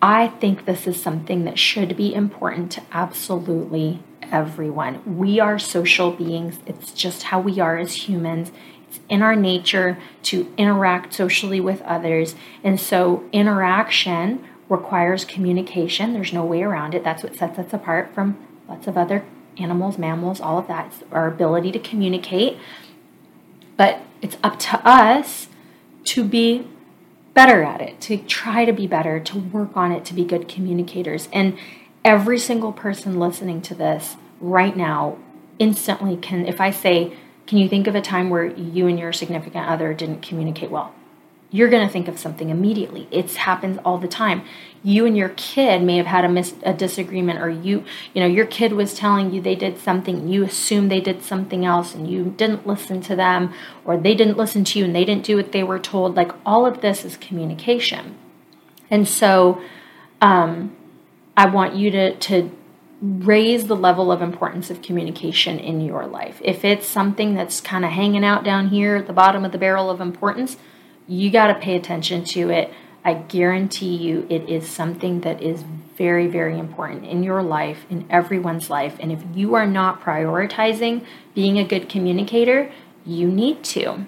I 0.00 0.28
think 0.28 0.64
this 0.64 0.86
is 0.86 1.00
something 1.00 1.44
that 1.44 1.58
should 1.58 1.96
be 1.96 2.14
important 2.14 2.70
to 2.72 2.82
absolutely 2.92 4.00
everyone. 4.22 5.18
We 5.18 5.40
are 5.40 5.58
social 5.58 6.12
beings. 6.12 6.58
It's 6.66 6.92
just 6.92 7.24
how 7.24 7.40
we 7.40 7.58
are 7.58 7.76
as 7.76 8.08
humans. 8.08 8.52
It's 8.88 9.00
in 9.08 9.22
our 9.22 9.34
nature 9.34 9.98
to 10.24 10.52
interact 10.56 11.14
socially 11.14 11.60
with 11.60 11.82
others. 11.82 12.36
And 12.62 12.78
so 12.78 13.24
interaction 13.32 14.46
requires 14.68 15.24
communication. 15.24 16.12
There's 16.12 16.32
no 16.32 16.44
way 16.44 16.62
around 16.62 16.94
it. 16.94 17.02
That's 17.02 17.22
what 17.22 17.34
sets 17.34 17.58
us 17.58 17.72
apart 17.72 18.14
from 18.14 18.38
lots 18.68 18.86
of 18.86 18.96
other 18.96 19.24
animals, 19.58 19.98
mammals, 19.98 20.40
all 20.40 20.58
of 20.58 20.68
that. 20.68 20.92
It's 20.92 21.02
our 21.10 21.26
ability 21.26 21.72
to 21.72 21.78
communicate. 21.78 22.58
But 23.76 24.02
it's 24.22 24.36
up 24.42 24.58
to 24.60 24.80
us 24.88 25.48
to 26.04 26.24
be 26.24 26.68
better 27.38 27.62
at 27.62 27.80
it, 27.80 28.00
to 28.00 28.16
try 28.16 28.64
to 28.64 28.72
be 28.72 28.88
better, 28.88 29.20
to 29.20 29.38
work 29.38 29.76
on 29.76 29.92
it, 29.92 30.04
to 30.04 30.12
be 30.12 30.24
good 30.24 30.48
communicators. 30.48 31.28
And 31.32 31.56
every 32.04 32.36
single 32.36 32.72
person 32.72 33.20
listening 33.20 33.62
to 33.62 33.76
this 33.76 34.16
right 34.40 34.76
now 34.76 35.18
instantly 35.60 36.16
can, 36.16 36.46
if 36.46 36.60
I 36.60 36.72
say, 36.72 37.16
can 37.46 37.58
you 37.58 37.68
think 37.68 37.86
of 37.86 37.94
a 37.94 38.00
time 38.00 38.28
where 38.28 38.44
you 38.44 38.88
and 38.88 38.98
your 38.98 39.12
significant 39.12 39.68
other 39.68 39.94
didn't 39.94 40.20
communicate 40.20 40.72
well? 40.72 40.92
You're 41.50 41.70
going 41.70 41.86
to 41.86 41.92
think 41.92 42.08
of 42.08 42.18
something 42.18 42.50
immediately. 42.50 43.08
It 43.10 43.34
happens 43.34 43.78
all 43.84 43.96
the 43.98 44.08
time. 44.08 44.42
You 44.82 45.06
and 45.06 45.16
your 45.16 45.30
kid 45.30 45.82
may 45.82 45.96
have 45.96 46.06
had 46.06 46.24
a, 46.24 46.28
mis- 46.28 46.54
a 46.62 46.74
disagreement, 46.74 47.40
or 47.40 47.48
you, 47.48 47.84
you 48.12 48.20
know, 48.20 48.26
your 48.26 48.46
kid 48.46 48.74
was 48.74 48.94
telling 48.94 49.32
you 49.32 49.40
they 49.40 49.54
did 49.54 49.78
something. 49.78 50.28
You 50.28 50.44
assumed 50.44 50.90
they 50.90 51.00
did 51.00 51.22
something 51.22 51.64
else, 51.64 51.94
and 51.94 52.08
you 52.08 52.34
didn't 52.36 52.66
listen 52.66 53.00
to 53.02 53.16
them, 53.16 53.52
or 53.84 53.96
they 53.96 54.14
didn't 54.14 54.36
listen 54.36 54.62
to 54.64 54.78
you, 54.78 54.84
and 54.84 54.94
they 54.94 55.04
didn't 55.04 55.24
do 55.24 55.36
what 55.36 55.52
they 55.52 55.62
were 55.62 55.78
told. 55.78 56.16
Like 56.16 56.32
all 56.44 56.66
of 56.66 56.80
this 56.80 57.04
is 57.04 57.16
communication, 57.16 58.16
and 58.90 59.08
so 59.08 59.60
um, 60.20 60.76
I 61.36 61.46
want 61.46 61.74
you 61.74 61.90
to 61.90 62.14
to 62.14 62.50
raise 63.00 63.68
the 63.68 63.76
level 63.76 64.10
of 64.10 64.20
importance 64.20 64.70
of 64.70 64.82
communication 64.82 65.58
in 65.58 65.80
your 65.80 66.06
life. 66.06 66.40
If 66.44 66.64
it's 66.64 66.86
something 66.86 67.34
that's 67.34 67.60
kind 67.60 67.84
of 67.84 67.92
hanging 67.92 68.24
out 68.24 68.42
down 68.44 68.68
here 68.68 68.96
at 68.96 69.06
the 69.06 69.12
bottom 69.12 69.44
of 69.44 69.52
the 69.52 69.58
barrel 69.58 69.88
of 69.88 70.00
importance 70.00 70.56
you 71.08 71.30
got 71.30 71.48
to 71.48 71.54
pay 71.54 71.74
attention 71.74 72.24
to 72.24 72.50
it. 72.50 72.72
I 73.04 73.14
guarantee 73.14 73.96
you 73.96 74.26
it 74.28 74.48
is 74.48 74.68
something 74.68 75.22
that 75.22 75.42
is 75.42 75.64
very, 75.96 76.26
very 76.26 76.58
important 76.58 77.06
in 77.06 77.22
your 77.22 77.42
life, 77.42 77.86
in 77.88 78.06
everyone's 78.10 78.70
life. 78.70 78.96
And 79.00 79.10
if 79.10 79.22
you 79.34 79.54
are 79.54 79.66
not 79.66 80.02
prioritizing 80.02 81.04
being 81.34 81.58
a 81.58 81.64
good 81.64 81.88
communicator, 81.88 82.70
you 83.06 83.28
need 83.28 83.64
to. 83.64 84.06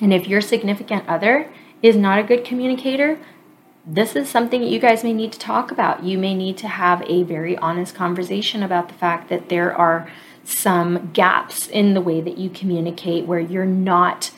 And 0.00 0.14
if 0.14 0.28
your 0.28 0.40
significant 0.40 1.06
other 1.08 1.52
is 1.82 1.96
not 1.96 2.18
a 2.18 2.22
good 2.22 2.44
communicator, 2.44 3.18
this 3.84 4.14
is 4.14 4.28
something 4.28 4.62
you 4.62 4.78
guys 4.78 5.02
may 5.02 5.12
need 5.12 5.32
to 5.32 5.38
talk 5.38 5.72
about. 5.72 6.04
You 6.04 6.16
may 6.16 6.34
need 6.34 6.56
to 6.58 6.68
have 6.68 7.02
a 7.06 7.22
very 7.24 7.56
honest 7.58 7.94
conversation 7.94 8.62
about 8.62 8.88
the 8.88 8.94
fact 8.94 9.28
that 9.30 9.48
there 9.48 9.76
are 9.76 10.08
some 10.44 11.10
gaps 11.12 11.66
in 11.66 11.94
the 11.94 12.00
way 12.00 12.20
that 12.20 12.38
you 12.38 12.50
communicate 12.50 13.26
where 13.26 13.40
you're 13.40 13.66
not 13.66 14.30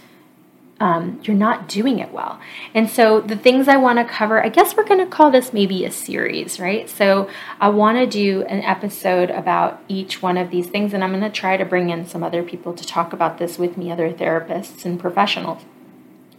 um, 0.82 1.20
you're 1.22 1.36
not 1.36 1.68
doing 1.68 2.00
it 2.00 2.12
well. 2.12 2.40
And 2.74 2.90
so, 2.90 3.20
the 3.20 3.36
things 3.36 3.68
I 3.68 3.76
want 3.76 4.00
to 4.00 4.04
cover, 4.04 4.44
I 4.44 4.48
guess 4.48 4.76
we're 4.76 4.84
going 4.84 4.98
to 4.98 5.06
call 5.06 5.30
this 5.30 5.52
maybe 5.52 5.84
a 5.84 5.92
series, 5.92 6.58
right? 6.58 6.90
So, 6.90 7.30
I 7.60 7.68
want 7.68 7.98
to 7.98 8.06
do 8.06 8.42
an 8.46 8.62
episode 8.62 9.30
about 9.30 9.80
each 9.86 10.22
one 10.22 10.36
of 10.36 10.50
these 10.50 10.66
things, 10.66 10.92
and 10.92 11.04
I'm 11.04 11.10
going 11.10 11.22
to 11.22 11.30
try 11.30 11.56
to 11.56 11.64
bring 11.64 11.90
in 11.90 12.04
some 12.04 12.24
other 12.24 12.42
people 12.42 12.74
to 12.74 12.84
talk 12.84 13.12
about 13.12 13.38
this 13.38 13.58
with 13.58 13.76
me, 13.76 13.92
other 13.92 14.10
therapists 14.12 14.84
and 14.84 14.98
professionals. 14.98 15.62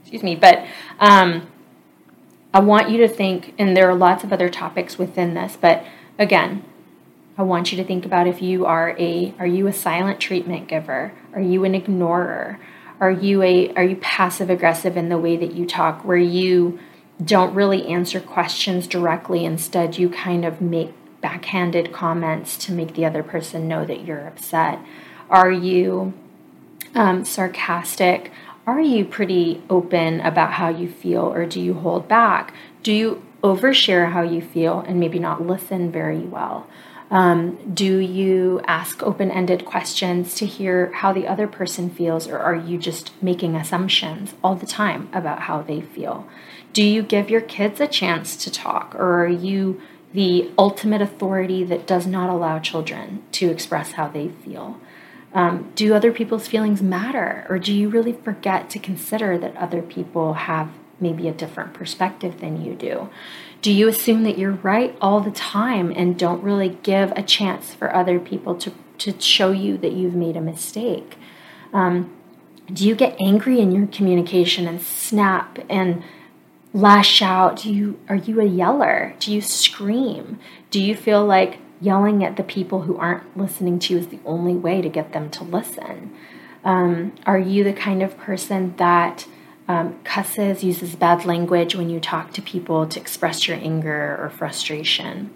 Excuse 0.01 0.23
me, 0.23 0.35
but 0.35 0.65
um, 0.99 1.47
I 2.53 2.59
want 2.59 2.89
you 2.89 2.97
to 2.97 3.07
think, 3.07 3.53
and 3.57 3.77
there 3.77 3.89
are 3.89 3.95
lots 3.95 4.25
of 4.25 4.33
other 4.33 4.49
topics 4.49 4.97
within 4.97 5.35
this, 5.35 5.57
but 5.59 5.85
again, 6.19 6.65
I 7.37 7.43
want 7.43 7.71
you 7.71 7.77
to 7.77 7.85
think 7.85 8.05
about 8.05 8.27
if 8.27 8.41
you 8.41 8.65
are 8.65 8.93
a 8.99 9.33
are 9.39 9.47
you 9.47 9.67
a 9.67 9.73
silent 9.73 10.19
treatment 10.19 10.67
giver? 10.67 11.13
Are 11.33 11.41
you 11.41 11.63
an 11.63 11.73
ignorer? 11.73 12.59
Are 13.03 13.11
you 13.11 13.41
a 13.41 13.69
are 13.73 13.83
you 13.83 13.97
passive 13.97 14.49
aggressive 14.49 14.95
in 14.95 15.09
the 15.09 15.17
way 15.17 15.35
that 15.35 15.53
you 15.55 15.65
talk 15.65 16.05
where 16.05 16.15
you 16.15 16.79
don't 17.21 17.53
really 17.53 17.85
answer 17.87 18.21
questions 18.21 18.87
directly 18.87 19.43
instead 19.43 19.97
you 19.97 20.07
kind 20.07 20.45
of 20.45 20.61
make 20.61 20.93
backhanded 21.19 21.91
comments 21.91 22.55
to 22.59 22.71
make 22.71 22.93
the 22.93 23.03
other 23.03 23.21
person 23.21 23.67
know 23.67 23.83
that 23.83 24.05
you're 24.05 24.25
upset? 24.25 24.79
Are 25.29 25.51
you 25.51 26.13
um, 26.95 27.25
sarcastic? 27.25 28.31
Are 28.65 28.79
you 28.79 29.03
pretty 29.03 29.61
open 29.69 30.21
about 30.21 30.53
how 30.53 30.69
you 30.69 30.87
feel 30.89 31.25
or 31.25 31.45
do 31.45 31.59
you 31.59 31.73
hold 31.73 32.07
back? 32.07 32.53
Do 32.83 32.93
you 32.93 33.21
overshare 33.43 34.13
how 34.13 34.21
you 34.21 34.41
feel 34.41 34.79
and 34.79 34.97
maybe 34.97 35.19
not 35.19 35.45
listen 35.45 35.91
very 35.91 36.19
well? 36.19 36.67
Um, 37.13 37.59
do 37.71 37.99
you 37.99 38.59
ask 38.65 39.03
open 39.03 39.29
ended 39.29 39.65
questions 39.65 40.33
to 40.33 40.47
hear 40.47 40.91
how 40.93 41.13
the 41.13 41.27
other 41.27 41.47
person 41.47 41.91
feels, 41.91 42.27
or 42.27 42.39
are 42.39 42.55
you 42.55 42.79
just 42.79 43.11
making 43.21 43.55
assumptions 43.55 44.33
all 44.43 44.55
the 44.55 44.65
time 44.65 45.09
about 45.13 45.41
how 45.41 45.61
they 45.61 45.79
feel? 45.79 46.27
Do 46.73 46.83
you 46.83 47.03
give 47.03 47.29
your 47.29 47.41
kids 47.41 47.79
a 47.79 47.85
chance 47.85 48.35
to 48.37 48.49
talk, 48.49 48.95
or 48.95 49.25
are 49.25 49.27
you 49.27 49.79
the 50.11 50.49
ultimate 50.57 51.03
authority 51.03 51.63
that 51.63 51.85
does 51.85 52.07
not 52.07 52.31
allow 52.31 52.57
children 52.57 53.21
to 53.33 53.51
express 53.51 53.91
how 53.91 54.07
they 54.07 54.29
feel? 54.29 54.81
Um, 55.35 55.71
do 55.75 55.93
other 55.93 56.11
people's 56.11 56.47
feelings 56.47 56.81
matter, 56.81 57.45
or 57.47 57.59
do 57.59 57.75
you 57.75 57.89
really 57.89 58.13
forget 58.13 58.71
to 58.71 58.79
consider 58.79 59.37
that 59.37 59.55
other 59.55 59.83
people 59.83 60.33
have 60.33 60.71
maybe 61.03 61.27
a 61.27 61.33
different 61.33 61.75
perspective 61.75 62.39
than 62.39 62.65
you 62.65 62.73
do? 62.73 63.09
Do 63.61 63.71
you 63.71 63.87
assume 63.87 64.23
that 64.23 64.37
you're 64.37 64.51
right 64.51 64.97
all 64.99 65.19
the 65.19 65.31
time 65.31 65.93
and 65.95 66.17
don't 66.17 66.43
really 66.43 66.77
give 66.81 67.11
a 67.11 67.21
chance 67.21 67.73
for 67.73 67.95
other 67.95 68.19
people 68.19 68.55
to, 68.55 68.73
to 68.97 69.19
show 69.21 69.51
you 69.51 69.77
that 69.77 69.93
you've 69.93 70.15
made 70.15 70.35
a 70.35 70.41
mistake? 70.41 71.17
Um, 71.71 72.11
do 72.71 72.87
you 72.87 72.95
get 72.95 73.15
angry 73.19 73.59
in 73.59 73.71
your 73.71 73.87
communication 73.87 74.67
and 74.67 74.81
snap 74.81 75.59
and 75.69 76.03
lash 76.73 77.21
out? 77.21 77.57
Do 77.57 77.73
you 77.73 77.99
are 78.09 78.15
you 78.15 78.41
a 78.41 78.45
yeller? 78.45 79.15
Do 79.19 79.33
you 79.33 79.41
scream? 79.41 80.39
Do 80.71 80.81
you 80.81 80.95
feel 80.95 81.25
like 81.25 81.59
yelling 81.81 82.23
at 82.23 82.37
the 82.37 82.43
people 82.43 82.83
who 82.83 82.97
aren't 82.97 83.37
listening 83.37 83.79
to 83.79 83.93
you 83.93 83.99
is 83.99 84.07
the 84.07 84.19
only 84.25 84.55
way 84.55 84.81
to 84.81 84.89
get 84.89 85.13
them 85.13 85.29
to 85.31 85.43
listen? 85.43 86.13
Um, 86.63 87.13
are 87.25 87.39
you 87.39 87.63
the 87.63 87.73
kind 87.73 88.01
of 88.01 88.17
person 88.17 88.75
that 88.77 89.27
um, 89.67 89.99
cusses, 90.03 90.63
uses 90.63 90.95
bad 90.95 91.25
language 91.25 91.75
when 91.75 91.89
you 91.89 91.99
talk 91.99 92.33
to 92.33 92.41
people 92.41 92.85
to 92.87 92.99
express 92.99 93.47
your 93.47 93.57
anger 93.57 94.17
or 94.19 94.29
frustration. 94.29 95.31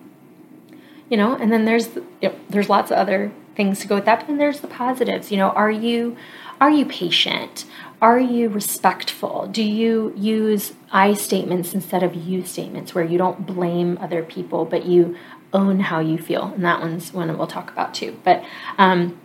You 1.09 1.17
know, 1.17 1.35
and 1.35 1.51
then 1.51 1.65
there's 1.65 1.95
you 1.95 2.29
know, 2.29 2.35
there's 2.49 2.69
lots 2.69 2.91
of 2.91 2.97
other 2.97 3.31
things 3.55 3.79
to 3.79 3.87
go 3.87 3.95
with 3.95 4.05
that. 4.05 4.19
But 4.19 4.27
then 4.27 4.37
there's 4.37 4.59
the 4.59 4.67
positives. 4.67 5.31
You 5.31 5.37
know, 5.37 5.49
are 5.49 5.71
you 5.71 6.17
are 6.59 6.71
you 6.71 6.85
patient? 6.85 7.65
Are 8.01 8.19
you 8.19 8.49
respectful? 8.49 9.47
Do 9.47 9.63
you 9.63 10.13
use 10.15 10.73
I 10.91 11.13
statements 11.13 11.73
instead 11.73 12.03
of 12.03 12.13
you 12.13 12.45
statements 12.45 12.93
where 12.93 13.03
you 13.03 13.17
don't 13.17 13.45
blame 13.45 13.97
other 13.99 14.23
people 14.23 14.65
but 14.65 14.85
you 14.85 15.15
own 15.53 15.79
how 15.79 15.99
you 15.99 16.17
feel? 16.17 16.53
And 16.53 16.65
that 16.65 16.81
one's 16.81 17.13
one 17.13 17.35
we'll 17.37 17.47
talk 17.47 17.71
about 17.71 17.93
too. 17.93 18.19
But 18.23 18.43
um, 18.77 19.19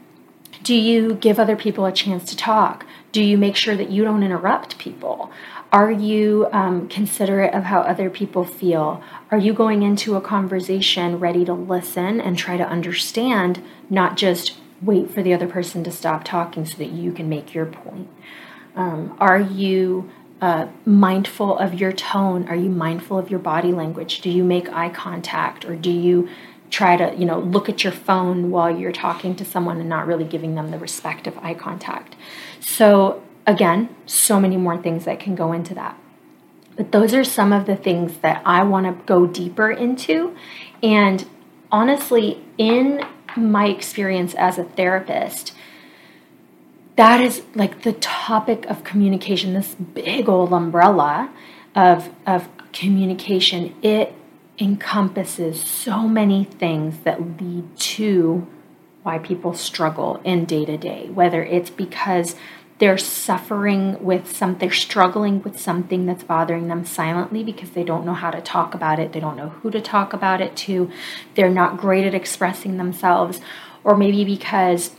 do 0.62 0.74
you 0.74 1.14
give 1.14 1.38
other 1.38 1.56
people 1.56 1.84
a 1.84 1.92
chance 1.92 2.24
to 2.26 2.36
talk? 2.36 2.86
Do 3.12 3.22
you 3.22 3.36
make 3.36 3.56
sure 3.56 3.76
that 3.76 3.90
you 3.90 4.04
don't 4.04 4.22
interrupt 4.22 4.78
people? 4.78 5.30
Are 5.70 5.90
you 5.90 6.48
um, 6.52 6.88
considerate 6.88 7.54
of 7.54 7.64
how 7.64 7.80
other 7.80 8.10
people 8.10 8.44
feel? 8.44 9.02
Are 9.30 9.38
you 9.38 9.52
going 9.52 9.82
into 9.82 10.16
a 10.16 10.20
conversation 10.20 11.18
ready 11.18 11.44
to 11.44 11.52
listen 11.52 12.20
and 12.20 12.36
try 12.36 12.56
to 12.56 12.66
understand, 12.66 13.62
not 13.90 14.16
just 14.16 14.56
wait 14.80 15.10
for 15.10 15.22
the 15.22 15.32
other 15.32 15.46
person 15.46 15.84
to 15.84 15.90
stop 15.90 16.24
talking 16.24 16.64
so 16.64 16.76
that 16.78 16.90
you 16.90 17.12
can 17.12 17.28
make 17.28 17.54
your 17.54 17.66
point? 17.66 18.08
Um, 18.74 19.14
are 19.20 19.40
you 19.40 20.10
uh, 20.40 20.68
mindful 20.84 21.56
of 21.58 21.74
your 21.74 21.92
tone? 21.92 22.48
Are 22.48 22.56
you 22.56 22.68
mindful 22.68 23.18
of 23.18 23.30
your 23.30 23.38
body 23.38 23.72
language? 23.72 24.22
Do 24.22 24.30
you 24.30 24.42
make 24.42 24.68
eye 24.70 24.88
contact 24.88 25.64
or 25.64 25.76
do 25.76 25.90
you 25.90 26.28
try 26.72 26.96
to 26.96 27.14
you 27.16 27.24
know 27.24 27.38
look 27.38 27.68
at 27.68 27.84
your 27.84 27.92
phone 27.92 28.50
while 28.50 28.74
you're 28.74 28.90
talking 28.90 29.36
to 29.36 29.44
someone 29.44 29.78
and 29.78 29.88
not 29.88 30.06
really 30.06 30.24
giving 30.24 30.56
them 30.56 30.70
the 30.72 30.78
respect 30.78 31.26
of 31.28 31.38
eye 31.38 31.54
contact. 31.54 32.16
So 32.58 33.22
again 33.46 33.94
so 34.06 34.40
many 34.40 34.56
more 34.56 34.76
things 34.76 35.04
that 35.04 35.20
can 35.20 35.36
go 35.36 35.52
into 35.52 35.74
that. 35.74 35.96
But 36.76 36.90
those 36.90 37.12
are 37.12 37.22
some 37.22 37.52
of 37.52 37.66
the 37.66 37.76
things 37.76 38.16
that 38.18 38.42
i 38.46 38.62
want 38.64 38.86
to 38.86 39.04
go 39.04 39.26
deeper 39.26 39.70
into. 39.70 40.34
And 40.82 41.24
honestly 41.70 42.42
in 42.58 43.04
my 43.36 43.68
experience 43.68 44.34
as 44.34 44.58
a 44.58 44.64
therapist 44.64 45.54
that 46.96 47.20
is 47.20 47.42
like 47.54 47.82
the 47.82 47.92
topic 47.94 48.66
of 48.66 48.84
communication 48.84 49.54
this 49.54 49.74
big 49.74 50.28
old 50.28 50.52
umbrella 50.52 51.30
of 51.74 52.10
of 52.26 52.48
communication. 52.72 53.74
It 53.82 54.14
encompasses 54.62 55.60
so 55.60 56.08
many 56.08 56.44
things 56.44 57.00
that 57.00 57.40
lead 57.42 57.76
to 57.76 58.46
why 59.02 59.18
people 59.18 59.52
struggle 59.52 60.20
in 60.24 60.44
day 60.44 60.64
to 60.64 60.76
day, 60.76 61.08
whether 61.08 61.42
it's 61.42 61.70
because 61.70 62.36
they're 62.78 62.96
suffering 62.96 64.02
with 64.02 64.34
some, 64.34 64.56
they're 64.58 64.70
struggling 64.70 65.42
with 65.42 65.58
something 65.58 66.06
that's 66.06 66.22
bothering 66.22 66.68
them 66.68 66.84
silently 66.84 67.42
because 67.42 67.70
they 67.70 67.82
don't 67.82 68.06
know 68.06 68.14
how 68.14 68.30
to 68.30 68.40
talk 68.40 68.74
about 68.74 69.00
it, 69.00 69.12
they 69.12 69.20
don't 69.20 69.36
know 69.36 69.48
who 69.48 69.70
to 69.70 69.80
talk 69.80 70.12
about 70.12 70.40
it 70.40 70.56
to, 70.56 70.90
they're 71.34 71.50
not 71.50 71.76
great 71.76 72.06
at 72.06 72.14
expressing 72.14 72.76
themselves, 72.76 73.40
or 73.82 73.96
maybe 73.96 74.24
because 74.24 74.94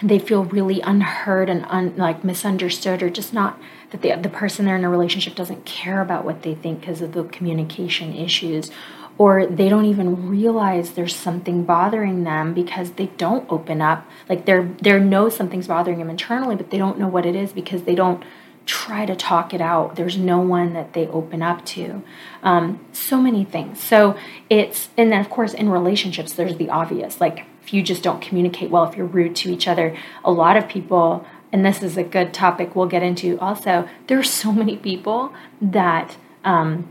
they 0.00 0.18
feel 0.18 0.44
really 0.44 0.80
unheard 0.82 1.48
and 1.48 1.64
un, 1.68 1.96
like 1.96 2.22
misunderstood 2.22 3.02
or 3.02 3.08
just 3.08 3.32
not 3.32 3.58
that 3.90 4.02
the, 4.02 4.14
the 4.16 4.28
person 4.28 4.66
they're 4.66 4.76
in 4.76 4.84
a 4.84 4.90
relationship 4.90 5.34
doesn't 5.34 5.64
care 5.64 6.00
about 6.00 6.24
what 6.24 6.42
they 6.42 6.54
think 6.54 6.80
because 6.80 7.00
of 7.00 7.12
the 7.12 7.24
communication 7.24 8.14
issues. 8.14 8.70
Or 9.18 9.46
they 9.46 9.70
don't 9.70 9.86
even 9.86 10.28
realize 10.28 10.92
there's 10.92 11.16
something 11.16 11.64
bothering 11.64 12.24
them 12.24 12.52
because 12.52 12.92
they 12.92 13.06
don't 13.06 13.50
open 13.50 13.80
up. 13.80 14.06
Like 14.28 14.44
they're 14.44 14.68
they 14.82 14.98
know 15.00 15.30
something's 15.30 15.68
bothering 15.68 15.98
them 15.98 16.10
internally 16.10 16.56
but 16.56 16.70
they 16.70 16.76
don't 16.76 16.98
know 16.98 17.08
what 17.08 17.24
it 17.24 17.34
is 17.34 17.52
because 17.52 17.84
they 17.84 17.94
don't 17.94 18.22
try 18.66 19.06
to 19.06 19.16
talk 19.16 19.54
it 19.54 19.60
out. 19.60 19.96
There's 19.96 20.18
no 20.18 20.40
one 20.40 20.74
that 20.74 20.92
they 20.92 21.06
open 21.06 21.40
up 21.40 21.64
to. 21.66 22.02
Um, 22.42 22.84
so 22.92 23.20
many 23.20 23.44
things. 23.44 23.80
So 23.80 24.18
it's 24.50 24.90
and 24.98 25.10
then 25.10 25.20
of 25.20 25.30
course 25.30 25.54
in 25.54 25.70
relationships 25.70 26.34
there's 26.34 26.58
the 26.58 26.68
obvious. 26.68 27.18
Like 27.18 27.46
if 27.66 27.74
you 27.74 27.82
just 27.82 28.02
don't 28.02 28.22
communicate 28.22 28.70
well 28.70 28.84
if 28.84 28.96
you're 28.96 29.06
rude 29.06 29.34
to 29.34 29.52
each 29.52 29.66
other 29.66 29.96
a 30.24 30.30
lot 30.30 30.56
of 30.56 30.68
people 30.68 31.26
and 31.52 31.64
this 31.64 31.82
is 31.82 31.96
a 31.96 32.02
good 32.02 32.34
topic 32.34 32.74
we'll 32.74 32.86
get 32.86 33.02
into 33.02 33.38
also, 33.38 33.88
there 34.08 34.18
are 34.18 34.24
so 34.24 34.52
many 34.52 34.76
people 34.76 35.32
that 35.60 36.16
um, 36.44 36.86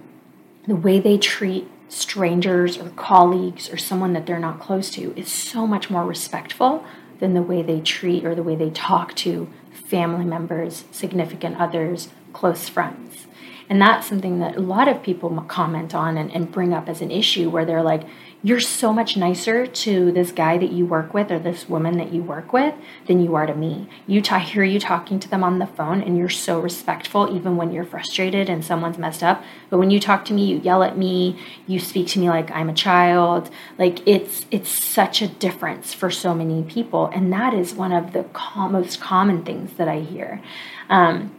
the 0.67 0.75
way 0.75 0.99
they 0.99 1.17
treat 1.17 1.69
strangers 1.87 2.77
or 2.77 2.89
colleagues 2.91 3.69
or 3.69 3.77
someone 3.77 4.13
that 4.13 4.25
they're 4.25 4.39
not 4.39 4.59
close 4.59 4.89
to 4.89 5.17
is 5.17 5.31
so 5.31 5.67
much 5.67 5.89
more 5.89 6.05
respectful 6.05 6.83
than 7.19 7.33
the 7.33 7.41
way 7.41 7.61
they 7.61 7.79
treat 7.79 8.25
or 8.25 8.33
the 8.33 8.43
way 8.43 8.55
they 8.55 8.69
talk 8.71 9.13
to 9.15 9.47
family 9.71 10.25
members, 10.25 10.85
significant 10.91 11.57
others, 11.57 12.09
close 12.33 12.67
friends. 12.67 13.27
And 13.69 13.81
that's 13.81 14.07
something 14.07 14.39
that 14.39 14.57
a 14.57 14.61
lot 14.61 14.87
of 14.87 15.03
people 15.03 15.29
comment 15.47 15.93
on 15.93 16.17
and, 16.17 16.31
and 16.31 16.51
bring 16.51 16.73
up 16.73 16.89
as 16.89 17.01
an 17.01 17.11
issue 17.11 17.49
where 17.49 17.65
they're 17.65 17.83
like, 17.83 18.03
you're 18.45 18.59
so 18.59 18.93
much 18.93 19.17
nicer 19.17 19.65
to 19.65 20.11
this 20.11 20.31
guy 20.31 20.55
that 20.55 20.71
you 20.71 20.85
work 20.85 21.15
with 21.15 21.31
or 21.31 21.39
this 21.39 21.67
woman 21.67 21.97
that 21.97 22.13
you 22.13 22.21
work 22.21 22.53
with 22.53 22.75
than 23.07 23.19
you 23.19 23.33
are 23.33 23.47
to 23.47 23.55
me. 23.55 23.89
You 24.05 24.21
hear 24.21 24.63
you 24.63 24.79
talking 24.79 25.19
to 25.21 25.27
them 25.27 25.43
on 25.43 25.57
the 25.57 25.65
phone 25.65 26.03
and 26.03 26.15
you're 26.15 26.29
so 26.29 26.59
respectful 26.59 27.35
even 27.35 27.57
when 27.57 27.71
you're 27.71 27.83
frustrated 27.83 28.47
and 28.47 28.63
someone's 28.63 28.99
messed 28.99 29.23
up. 29.23 29.43
But 29.71 29.79
when 29.79 29.89
you 29.89 29.99
talk 29.99 30.25
to 30.25 30.33
me, 30.33 30.45
you 30.45 30.59
yell 30.59 30.83
at 30.83 30.95
me, 30.95 31.39
you 31.65 31.79
speak 31.79 32.05
to 32.09 32.19
me 32.19 32.29
like 32.29 32.51
I'm 32.51 32.69
a 32.69 32.73
child. 32.75 33.49
Like 33.79 34.07
it's 34.07 34.45
it's 34.51 34.69
such 34.69 35.23
a 35.23 35.27
difference 35.27 35.95
for 35.95 36.11
so 36.11 36.35
many 36.35 36.61
people, 36.61 37.07
and 37.07 37.33
that 37.33 37.55
is 37.55 37.73
one 37.73 37.93
of 37.93 38.13
the 38.13 38.25
com- 38.25 38.73
most 38.73 39.01
common 39.01 39.43
things 39.43 39.73
that 39.77 39.87
I 39.87 40.01
hear. 40.01 40.39
Um, 40.87 41.35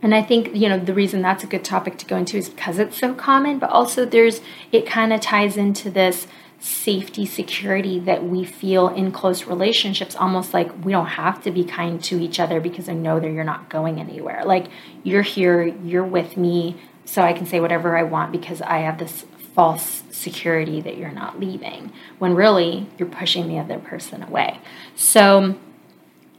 and 0.00 0.14
I 0.14 0.22
think, 0.22 0.54
you 0.54 0.68
know, 0.68 0.78
the 0.78 0.94
reason 0.94 1.22
that's 1.22 1.42
a 1.42 1.46
good 1.46 1.64
topic 1.64 1.98
to 1.98 2.06
go 2.06 2.16
into 2.16 2.36
is 2.36 2.48
because 2.48 2.78
it's 2.78 2.96
so 2.96 3.14
common, 3.14 3.58
but 3.58 3.70
also 3.70 4.04
there's, 4.04 4.40
it 4.70 4.86
kind 4.86 5.12
of 5.12 5.20
ties 5.20 5.56
into 5.56 5.90
this 5.90 6.28
safety, 6.60 7.24
security 7.24 8.00
that 8.00 8.24
we 8.24 8.44
feel 8.44 8.88
in 8.88 9.12
close 9.12 9.44
relationships, 9.44 10.16
almost 10.16 10.52
like 10.52 10.84
we 10.84 10.90
don't 10.90 11.06
have 11.06 11.42
to 11.44 11.50
be 11.50 11.64
kind 11.64 12.02
to 12.02 12.20
each 12.20 12.40
other 12.40 12.60
because 12.60 12.88
I 12.88 12.94
know 12.94 13.20
that 13.20 13.30
you're 13.30 13.44
not 13.44 13.68
going 13.68 14.00
anywhere. 14.00 14.44
Like 14.44 14.66
you're 15.04 15.22
here, 15.22 15.62
you're 15.62 16.04
with 16.04 16.36
me, 16.36 16.76
so 17.04 17.22
I 17.22 17.32
can 17.32 17.46
say 17.46 17.60
whatever 17.60 17.96
I 17.96 18.02
want 18.02 18.32
because 18.32 18.60
I 18.60 18.78
have 18.78 18.98
this 18.98 19.24
false 19.54 20.02
security 20.10 20.80
that 20.80 20.98
you're 20.98 21.12
not 21.12 21.40
leaving, 21.40 21.92
when 22.18 22.34
really 22.34 22.88
you're 22.98 23.08
pushing 23.08 23.48
the 23.48 23.58
other 23.58 23.78
person 23.78 24.22
away. 24.22 24.60
So, 24.94 25.56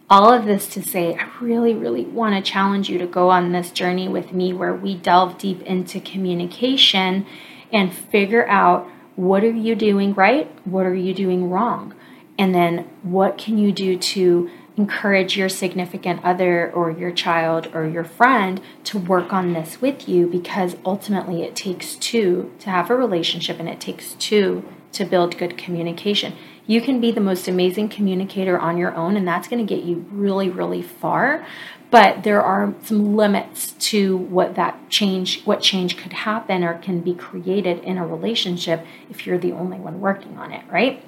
all 0.10 0.34
of 0.34 0.46
this 0.46 0.68
to 0.70 0.82
say, 0.82 1.16
I 1.16 1.30
really, 1.40 1.74
really 1.76 2.04
want 2.04 2.34
to 2.34 2.52
challenge 2.52 2.90
you 2.90 2.98
to 2.98 3.06
go 3.06 3.30
on 3.30 3.52
this 3.52 3.70
journey 3.72 4.08
with 4.08 4.34
me 4.34 4.54
where 4.54 4.74
we 4.74 4.96
delve 4.96 5.38
deep 5.38 5.62
into 5.64 6.00
communication 6.00 7.28
and 7.72 7.94
figure 7.94 8.48
out 8.48 8.90
what 9.20 9.44
are 9.44 9.52
you 9.52 9.76
doing 9.76 10.14
right? 10.14 10.50
What 10.66 10.86
are 10.86 10.96
you 10.96 11.14
doing 11.14 11.50
wrong? 11.50 11.94
And 12.38 12.56
then 12.56 12.90
what 13.04 13.38
can 13.38 13.58
you 13.58 13.74
do 13.74 13.98
to 13.98 14.50
encourage 14.78 15.36
your 15.36 15.50
significant 15.50 16.24
other 16.24 16.72
or 16.72 16.90
your 16.90 17.12
child 17.12 17.68
or 17.74 17.86
your 17.86 18.06
friend 18.06 18.62
to 18.86 18.98
work 18.98 19.34
on 19.34 19.52
this 19.52 19.82
with 19.82 20.08
you 20.08 20.26
because 20.26 20.78
ultimately 20.86 21.44
it 21.44 21.54
takes 21.54 21.98
two 21.98 22.50
to 22.60 22.70
have 22.70 22.90
a 22.90 22.96
relationship 22.96 23.60
and 23.60 23.68
it 23.68 23.82
takes 23.82 24.14
two 24.14 24.64
to 24.94 25.04
build 25.04 25.38
good 25.38 25.58
communication. 25.58 26.34
You 26.70 26.82
can 26.82 27.02
be 27.02 27.10
the 27.10 27.20
most 27.20 27.48
amazing 27.48 27.90
communicator 27.90 28.60
on 28.60 28.78
your 28.78 28.94
own, 28.94 29.18
and 29.18 29.28
that's 29.28 29.48
going 29.48 29.66
to 29.66 29.76
get 29.76 29.84
you 29.84 30.06
really, 30.12 30.52
really 30.52 30.84
far. 30.84 31.44
But 31.90 32.22
there 32.22 32.44
are 32.44 32.76
some 32.84 33.16
limits 33.16 33.72
to 33.90 34.18
what 34.18 34.54
that 34.54 34.88
change 34.88 35.44
what 35.46 35.62
change 35.62 35.98
could 35.98 36.14
happen 36.14 36.64
or 36.64 36.78
can 36.78 37.02
be 37.02 37.16
created 37.16 37.84
in 37.84 37.98
a 37.98 38.06
relationship 38.06 38.86
if 39.10 39.26
you're 39.26 39.40
the 39.40 39.52
only 39.52 39.80
one 39.80 40.00
working 40.00 40.38
on 40.38 40.52
it 40.52 40.64
right? 40.70 41.04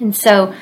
And 0.00 0.16
so 0.16 0.52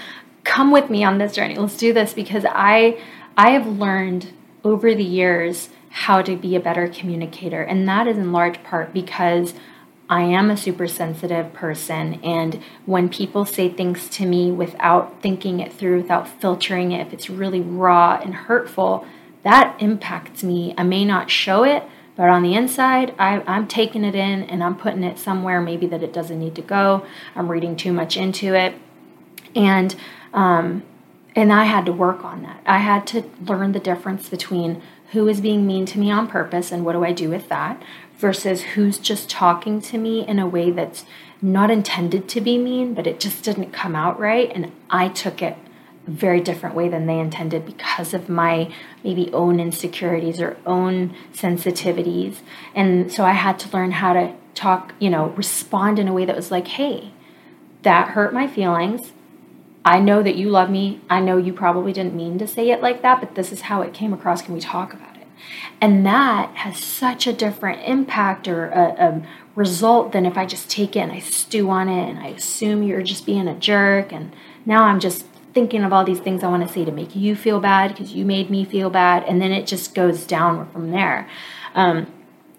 come 0.45 0.71
with 0.71 0.91
me 0.91 1.03
on 1.03 1.17
this 1.17 1.33
journey. 1.33 1.57
Let's 1.57 1.79
do 1.79 1.95
this 1.95 2.13
because 2.13 2.45
i 2.47 3.01
i 3.39 3.53
have 3.53 3.67
learned 3.67 4.35
over 4.63 4.95
the 4.95 5.03
years 5.03 5.71
how 5.89 6.21
to 6.21 6.37
be 6.37 6.55
a 6.55 6.61
better 6.61 6.89
communicator 6.89 7.63
and 7.63 7.89
that 7.89 8.07
is 8.07 8.19
in 8.19 8.33
large 8.33 8.63
part 8.65 8.93
because 8.93 9.55
I 10.09 10.23
am 10.23 10.51
a 10.51 10.57
super 10.57 10.87
sensitive 10.87 11.53
person, 11.53 12.21
and 12.23 12.61
when 12.85 13.09
people 13.09 13.45
say 13.45 13.69
things 13.69 14.09
to 14.11 14.27
me 14.27 14.53
without 14.53 15.21
thinking 15.21 15.59
it 15.59 15.73
through, 15.73 16.03
without 16.03 16.29
filtering 16.29 16.93
it, 16.93 17.05
if 17.05 17.13
it's 17.13 17.29
really 17.29 17.61
raw 17.61 18.21
and 18.23 18.35
hurtful, 18.35 19.05
that 19.43 19.77
impacts 19.81 20.45
me. 20.45 20.75
I 20.79 20.85
may 20.85 21.05
not 21.05 21.31
show 21.31 21.65
it, 21.65 21.83
but 22.17 22.29
on 22.29 22.43
the 22.43 22.55
inside, 22.55 23.15
I, 23.19 23.43
am 23.47 23.69
taking 23.69 24.05
it 24.05 24.15
in 24.15 24.43
and 24.45 24.65
I'm 24.65 24.77
putting 24.77 25.05
it 25.05 25.19
somewhere 25.19 25.61
maybe 25.61 25.87
that 25.89 26.03
it 26.03 26.13
doesn't 26.13 26.39
need 26.39 26.55
to 26.55 26.63
go. 26.63 27.05
I'm 27.35 27.51
reading 27.51 27.77
too 27.77 27.93
much 27.93 28.17
into 28.17 28.55
it. 28.55 28.75
And, 29.55 29.95
um, 30.33 30.83
and 31.35 31.53
I 31.53 31.65
had 31.65 31.85
to 31.87 31.93
work 31.93 32.25
on 32.25 32.43
that. 32.43 32.61
I 32.65 32.79
had 32.79 33.07
to 33.09 33.25
learn 33.41 33.73
the 33.73 33.81
difference 33.81 34.29
between 34.29 34.83
who 35.13 35.29
is 35.29 35.41
being 35.41 35.67
mean 35.67 35.87
to 35.87 35.99
me 35.99 36.11
on 36.11 36.27
purpose 36.27 36.73
and 36.73 36.85
what 36.85 36.95
do 36.95 37.05
I 37.05 37.13
do 37.13 37.29
with 37.29 37.49
that 37.49 37.81
versus 38.19 38.63
who's 38.63 38.99
just 38.99 39.29
talking 39.29 39.81
to 39.81 39.99
me 39.99 40.27
in 40.27 40.39
a 40.39 40.47
way 40.47 40.71
that's 40.71 41.05
not 41.43 41.71
intended 41.71 42.29
to 42.29 42.41
be 42.41 42.59
mean, 42.59 42.95
but 42.95 43.07
it 43.07 43.21
just 43.21 43.45
didn't 43.45 43.73
come 43.73 43.95
out 43.95 44.19
right. 44.19 44.51
And 44.55 44.73
I 44.89 45.09
took 45.09 45.43
it 45.43 45.57
very 46.07 46.41
different 46.41 46.75
way 46.75 46.89
than 46.89 47.07
they 47.07 47.19
intended 47.19 47.67
because 47.67 48.15
of 48.15 48.29
my 48.29 48.73
maybe 49.03 49.31
own 49.33 49.59
insecurities 49.59 50.41
or 50.41 50.57
own 50.65 51.15
sensitivities. 51.33 52.37
And 52.75 53.13
so 53.13 53.25
I 53.25 53.33
had 53.33 53.59
to 53.61 53.77
learn 53.77 53.91
how 53.93 54.13
to 54.13 54.35
talk, 54.55 54.95
you 54.99 55.11
know, 55.11 55.31
respond 55.31 55.99
in 55.99 56.09
a 56.09 56.13
way 56.13 56.25
that 56.25 56.37
was 56.37 56.51
like, 56.51 56.69
hey, 56.69 57.13
that 57.83 58.09
hurt 58.09 58.33
my 58.33 58.47
feelings. 58.47 59.13
I 59.85 60.01
know 60.01 60.23
that 60.23 60.37
you 60.37 60.49
love 60.49 60.71
me. 60.71 61.01
I 61.09 61.21
know 61.21 61.37
you 61.37 61.53
probably 61.53 61.93
didn't 61.93 62.15
mean 62.15 62.39
to 62.39 62.47
say 62.47 62.71
it 62.71 62.83
like 62.83 63.03
that, 63.03 63.21
but 63.21 63.35
this 63.35 63.53
is 63.53 63.63
how 63.63 63.83
it 63.83 63.93
came 63.95 64.13
across. 64.13 64.43
Can 64.43 64.55
we 64.55 64.61
talk 64.61 64.93
about 64.93 65.16
it? 65.16 65.16
And 65.81 66.07
that 66.07 66.55
has 66.57 66.79
such 66.79 67.27
a 67.27 67.33
different 67.33 67.83
impact 67.87 68.49
or 68.49 68.67
a, 68.69 68.95
a 68.99 69.23
result 69.55 70.13
than 70.13 70.27
if 70.27 70.37
I 70.37 70.47
just 70.47 70.71
take 70.71 70.97
it 70.97 71.01
and 71.01 71.13
I 71.13 71.21
stew 71.21 71.71
on 71.71 71.89
it 71.89 72.09
and 72.09 72.19
I 72.19 72.29
assume 72.29 72.83
you're 72.83 73.03
just 73.03 73.27
being 73.27 73.49
a 73.49 73.55
jerk 73.55 74.13
and 74.13 74.35
now 74.65 74.85
I'm 74.85 75.01
just 75.01 75.25
thinking 75.57 75.83
of 75.85 75.93
all 75.93 76.05
these 76.05 76.21
things 76.21 76.45
I 76.45 76.49
want 76.49 76.67
to 76.67 76.73
say 76.73 76.85
to 76.85 76.93
make 76.93 77.17
you 77.17 77.35
feel 77.35 77.61
bad 77.61 77.93
because 77.93 78.13
you 78.13 78.27
made 78.27 78.51
me 78.51 78.67
feel 78.67 78.91
bad. 78.91 79.25
And 79.25 79.41
then 79.41 79.53
it 79.53 79.67
just 79.67 79.95
goes 79.95 80.27
down 80.27 80.71
from 80.71 80.91
there. 80.91 81.27
Um, 81.75 82.13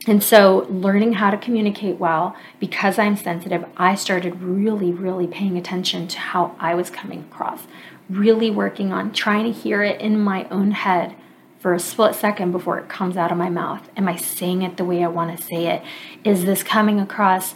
and 0.08 0.24
so, 0.24 0.66
learning 0.70 1.14
how 1.14 1.30
to 1.30 1.38
communicate 1.38 2.00
well, 2.00 2.36
because 2.60 2.98
I'm 2.98 3.16
sensitive, 3.16 3.66
I 3.76 3.94
started 3.94 4.42
really, 4.42 4.92
really 4.92 5.28
paying 5.28 5.58
attention 5.58 6.08
to 6.08 6.18
how 6.18 6.56
I 6.60 6.74
was 6.74 6.90
coming 6.90 7.28
across, 7.30 7.68
really 8.10 8.50
working 8.50 8.92
on 8.92 9.12
trying 9.12 9.44
to 9.44 9.52
hear 9.52 9.84
it 9.84 10.02
in 10.02 10.20
my 10.20 10.48
own 10.50 10.72
head 10.72 11.14
for 11.60 11.74
a 11.74 11.80
split 11.80 12.16
second 12.16 12.52
before 12.52 12.80
it 12.80 12.90
comes 12.90 13.18
out 13.18 13.32
of 13.32 13.38
my 13.38 13.50
mouth. 13.50 13.90
Am 13.98 14.08
I 14.08 14.16
saying 14.16 14.62
it 14.62 14.78
the 14.78 14.86
way 14.86 15.04
I 15.04 15.08
want 15.08 15.38
to 15.38 15.44
say 15.44 15.68
it? 15.68 15.84
Is 16.24 16.46
this 16.46 16.64
coming 16.64 17.00
across 17.00 17.56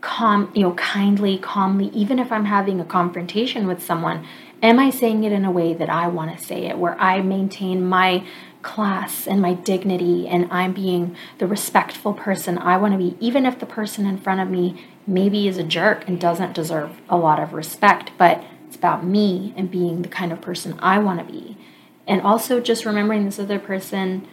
calm, 0.00 0.50
you 0.54 0.62
know, 0.62 0.74
kindly, 0.74 1.38
calmly, 1.38 1.88
even 1.94 2.18
if 2.18 2.30
I'm 2.30 2.44
having 2.44 2.80
a 2.80 2.84
confrontation 2.84 3.66
with 3.66 3.82
someone? 3.82 4.26
Am 4.62 4.78
I 4.78 4.90
saying 4.90 5.24
it 5.24 5.32
in 5.32 5.44
a 5.44 5.50
way 5.50 5.74
that 5.74 5.90
I 5.90 6.06
want 6.06 6.36
to 6.38 6.44
say 6.44 6.66
it, 6.66 6.78
where 6.78 7.00
I 7.00 7.20
maintain 7.20 7.84
my 7.84 8.24
class 8.62 9.26
and 9.26 9.42
my 9.42 9.54
dignity 9.54 10.28
and 10.28 10.46
I'm 10.50 10.72
being 10.72 11.16
the 11.38 11.46
respectful 11.46 12.14
person 12.14 12.58
I 12.58 12.76
want 12.76 12.92
to 12.92 12.98
be, 12.98 13.16
even 13.18 13.44
if 13.44 13.58
the 13.58 13.66
person 13.66 14.06
in 14.06 14.18
front 14.18 14.40
of 14.40 14.48
me 14.48 14.84
maybe 15.06 15.48
is 15.48 15.58
a 15.58 15.64
jerk 15.64 16.06
and 16.06 16.20
doesn't 16.20 16.54
deserve 16.54 17.00
a 17.08 17.16
lot 17.16 17.40
of 17.40 17.52
respect, 17.52 18.12
but 18.16 18.44
it's 18.66 18.76
about 18.76 19.04
me 19.04 19.52
and 19.56 19.70
being 19.70 20.02
the 20.02 20.08
kind 20.08 20.32
of 20.32 20.40
person 20.40 20.78
I 20.78 20.98
want 20.98 21.18
to 21.18 21.32
be. 21.32 21.56
And 22.06 22.20
also 22.22 22.60
just 22.60 22.84
remembering 22.84 23.24
this 23.24 23.38
other 23.38 23.58
person, 23.58 24.26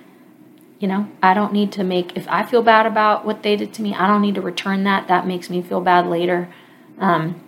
you 0.80 0.88
know, 0.88 1.10
I 1.22 1.34
don't 1.34 1.54
need 1.54 1.72
to 1.74 1.84
make, 1.84 2.18
if 2.18 2.28
I 2.28 2.44
feel 2.44 2.64
bad 2.64 2.86
about 2.86 3.26
what 3.26 3.44
they 3.44 3.56
did 3.56 3.74
to 3.76 3.82
me, 3.82 3.94
I 3.94 4.08
don't 4.08 4.22
need 4.22 4.36
to 4.36 4.42
return 4.42 4.84
that. 4.86 5.08
That 5.08 5.28
makes 5.28 5.50
me 5.50 5.62
feel 5.62 5.82
bad 5.82 6.08
later. 6.08 6.52
Um, 6.98 7.42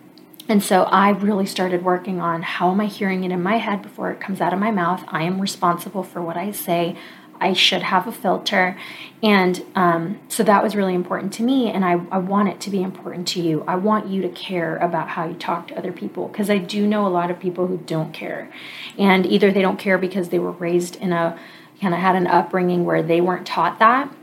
and 0.47 0.61
so 0.61 0.83
I 0.83 1.09
really 1.11 1.45
started 1.45 1.83
working 1.83 2.19
on 2.19 2.41
how 2.41 2.71
am 2.71 2.81
I 2.81 2.85
hearing 2.85 3.23
it 3.23 3.31
in 3.31 3.41
my 3.41 3.57
head 3.57 3.81
before 3.81 4.11
it 4.11 4.19
comes 4.19 4.41
out 4.41 4.53
of 4.53 4.59
my 4.59 4.71
mouth. 4.71 5.03
I 5.07 5.23
am 5.23 5.39
responsible 5.39 6.03
for 6.03 6.21
what 6.21 6.35
I 6.35 6.51
say. 6.51 6.97
I 7.41 7.53
should 7.53 7.81
have 7.81 8.07
a 8.07 8.11
filter. 8.11 8.77
And 9.23 9.63
um, 9.75 10.19
so 10.29 10.43
that 10.43 10.63
was 10.63 10.75
really 10.75 10.95
important 10.95 11.33
to 11.33 11.43
me. 11.43 11.69
And 11.69 11.83
I, 11.83 11.93
I 12.11 12.19
want 12.19 12.49
it 12.49 12.61
to 12.61 12.69
be 12.69 12.81
important 12.81 13.27
to 13.29 13.41
you. 13.41 13.63
I 13.67 13.75
want 13.75 14.07
you 14.07 14.21
to 14.21 14.29
care 14.29 14.77
about 14.77 15.09
how 15.09 15.27
you 15.27 15.35
talk 15.35 15.67
to 15.67 15.77
other 15.77 15.91
people 15.91 16.27
because 16.27 16.49
I 16.49 16.57
do 16.57 16.87
know 16.87 17.05
a 17.05 17.09
lot 17.09 17.29
of 17.29 17.39
people 17.39 17.67
who 17.67 17.77
don't 17.79 18.13
care. 18.13 18.51
And 18.97 19.25
either 19.25 19.51
they 19.51 19.61
don't 19.61 19.79
care 19.79 19.97
because 19.97 20.29
they 20.29 20.39
were 20.39 20.51
raised 20.51 20.95
in 20.95 21.11
a 21.11 21.37
kind 21.81 21.93
of 21.93 21.99
had 21.99 22.15
an 22.15 22.27
upbringing 22.27 22.85
where 22.85 23.01
they 23.01 23.21
weren't 23.21 23.47
taught 23.47 23.79
that 23.79 24.13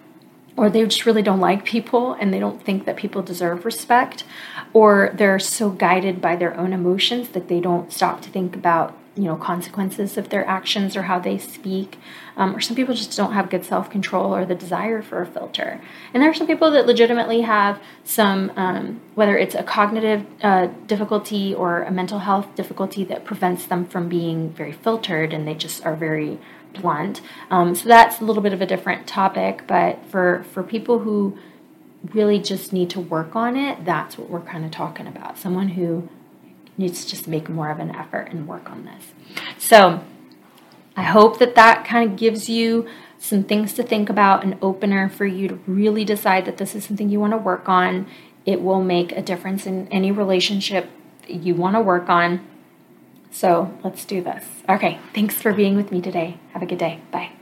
or 0.58 0.68
they 0.68 0.84
just 0.84 1.06
really 1.06 1.22
don't 1.22 1.40
like 1.40 1.64
people 1.64 2.14
and 2.14 2.34
they 2.34 2.40
don't 2.40 2.62
think 2.62 2.84
that 2.84 2.96
people 2.96 3.22
deserve 3.22 3.64
respect, 3.64 4.24
or 4.72 5.12
they're 5.14 5.38
so 5.38 5.70
guided 5.70 6.20
by 6.20 6.34
their 6.34 6.58
own 6.58 6.72
emotions 6.72 7.28
that 7.28 7.48
they 7.48 7.60
don't 7.60 7.92
stop 7.92 8.20
to 8.22 8.28
think 8.28 8.56
about 8.56 8.96
you 9.14 9.24
know 9.24 9.36
consequences 9.36 10.16
of 10.16 10.28
their 10.28 10.44
actions 10.46 10.96
or 10.96 11.02
how 11.02 11.18
they 11.18 11.38
speak 11.38 11.98
um, 12.38 12.56
or 12.56 12.60
some 12.60 12.74
people 12.74 12.94
just 12.94 13.14
don't 13.16 13.32
have 13.32 13.50
good 13.50 13.64
self-control 13.64 14.34
or 14.34 14.46
the 14.46 14.54
desire 14.54 15.02
for 15.02 15.20
a 15.20 15.26
filter 15.26 15.80
and 16.14 16.22
there 16.22 16.30
are 16.30 16.34
some 16.34 16.46
people 16.46 16.70
that 16.70 16.86
legitimately 16.86 17.42
have 17.42 17.78
some 18.04 18.50
um, 18.56 19.00
whether 19.14 19.36
it's 19.36 19.54
a 19.54 19.62
cognitive 19.62 20.24
uh, 20.42 20.66
difficulty 20.86 21.54
or 21.54 21.82
a 21.82 21.90
mental 21.90 22.20
health 22.20 22.54
difficulty 22.54 23.04
that 23.04 23.24
prevents 23.24 23.66
them 23.66 23.84
from 23.84 24.08
being 24.08 24.50
very 24.50 24.72
filtered 24.72 25.34
and 25.34 25.46
they 25.46 25.54
just 25.54 25.84
are 25.84 25.94
very 25.94 26.38
blunt. 26.74 27.20
Um, 27.50 27.74
so 27.74 27.88
that's 27.88 28.20
a 28.20 28.24
little 28.24 28.42
bit 28.42 28.52
of 28.52 28.60
a 28.60 28.66
different 28.66 29.06
topic, 29.06 29.64
but 29.66 30.04
for 30.06 30.44
for 30.52 30.62
people 30.62 31.00
who 31.00 31.38
really 32.14 32.38
just 32.38 32.72
need 32.72 32.90
to 32.90 33.00
work 33.00 33.34
on 33.34 33.56
it, 33.56 33.84
that's 33.84 34.16
what 34.16 34.30
we're 34.30 34.40
kind 34.40 34.64
of 34.64 34.70
talking 34.70 35.06
about. 35.06 35.38
Someone 35.38 35.68
who 35.70 36.08
needs 36.76 37.04
to 37.04 37.10
just 37.10 37.26
make 37.26 37.48
more 37.48 37.70
of 37.70 37.80
an 37.80 37.94
effort 37.94 38.28
and 38.30 38.46
work 38.46 38.70
on 38.70 38.84
this. 38.84 39.12
So 39.58 40.04
I 40.98 41.02
hope 41.02 41.38
that 41.38 41.54
that 41.54 41.84
kind 41.84 42.10
of 42.10 42.18
gives 42.18 42.48
you 42.48 42.88
some 43.18 43.44
things 43.44 43.72
to 43.74 43.84
think 43.84 44.10
about, 44.10 44.42
an 44.42 44.58
opener 44.60 45.08
for 45.08 45.26
you 45.26 45.46
to 45.46 45.54
really 45.64 46.04
decide 46.04 46.44
that 46.46 46.56
this 46.56 46.74
is 46.74 46.84
something 46.86 47.08
you 47.08 47.20
want 47.20 47.34
to 47.34 47.38
work 47.38 47.68
on. 47.68 48.08
It 48.44 48.62
will 48.62 48.82
make 48.82 49.12
a 49.12 49.22
difference 49.22 49.64
in 49.64 49.86
any 49.92 50.10
relationship 50.10 50.90
you 51.28 51.54
want 51.54 51.76
to 51.76 51.80
work 51.80 52.08
on. 52.08 52.44
So 53.30 53.78
let's 53.84 54.04
do 54.04 54.20
this. 54.20 54.44
Okay, 54.68 54.98
thanks 55.14 55.40
for 55.40 55.52
being 55.52 55.76
with 55.76 55.92
me 55.92 56.02
today. 56.02 56.40
Have 56.52 56.62
a 56.62 56.66
good 56.66 56.78
day. 56.78 57.00
Bye. 57.12 57.37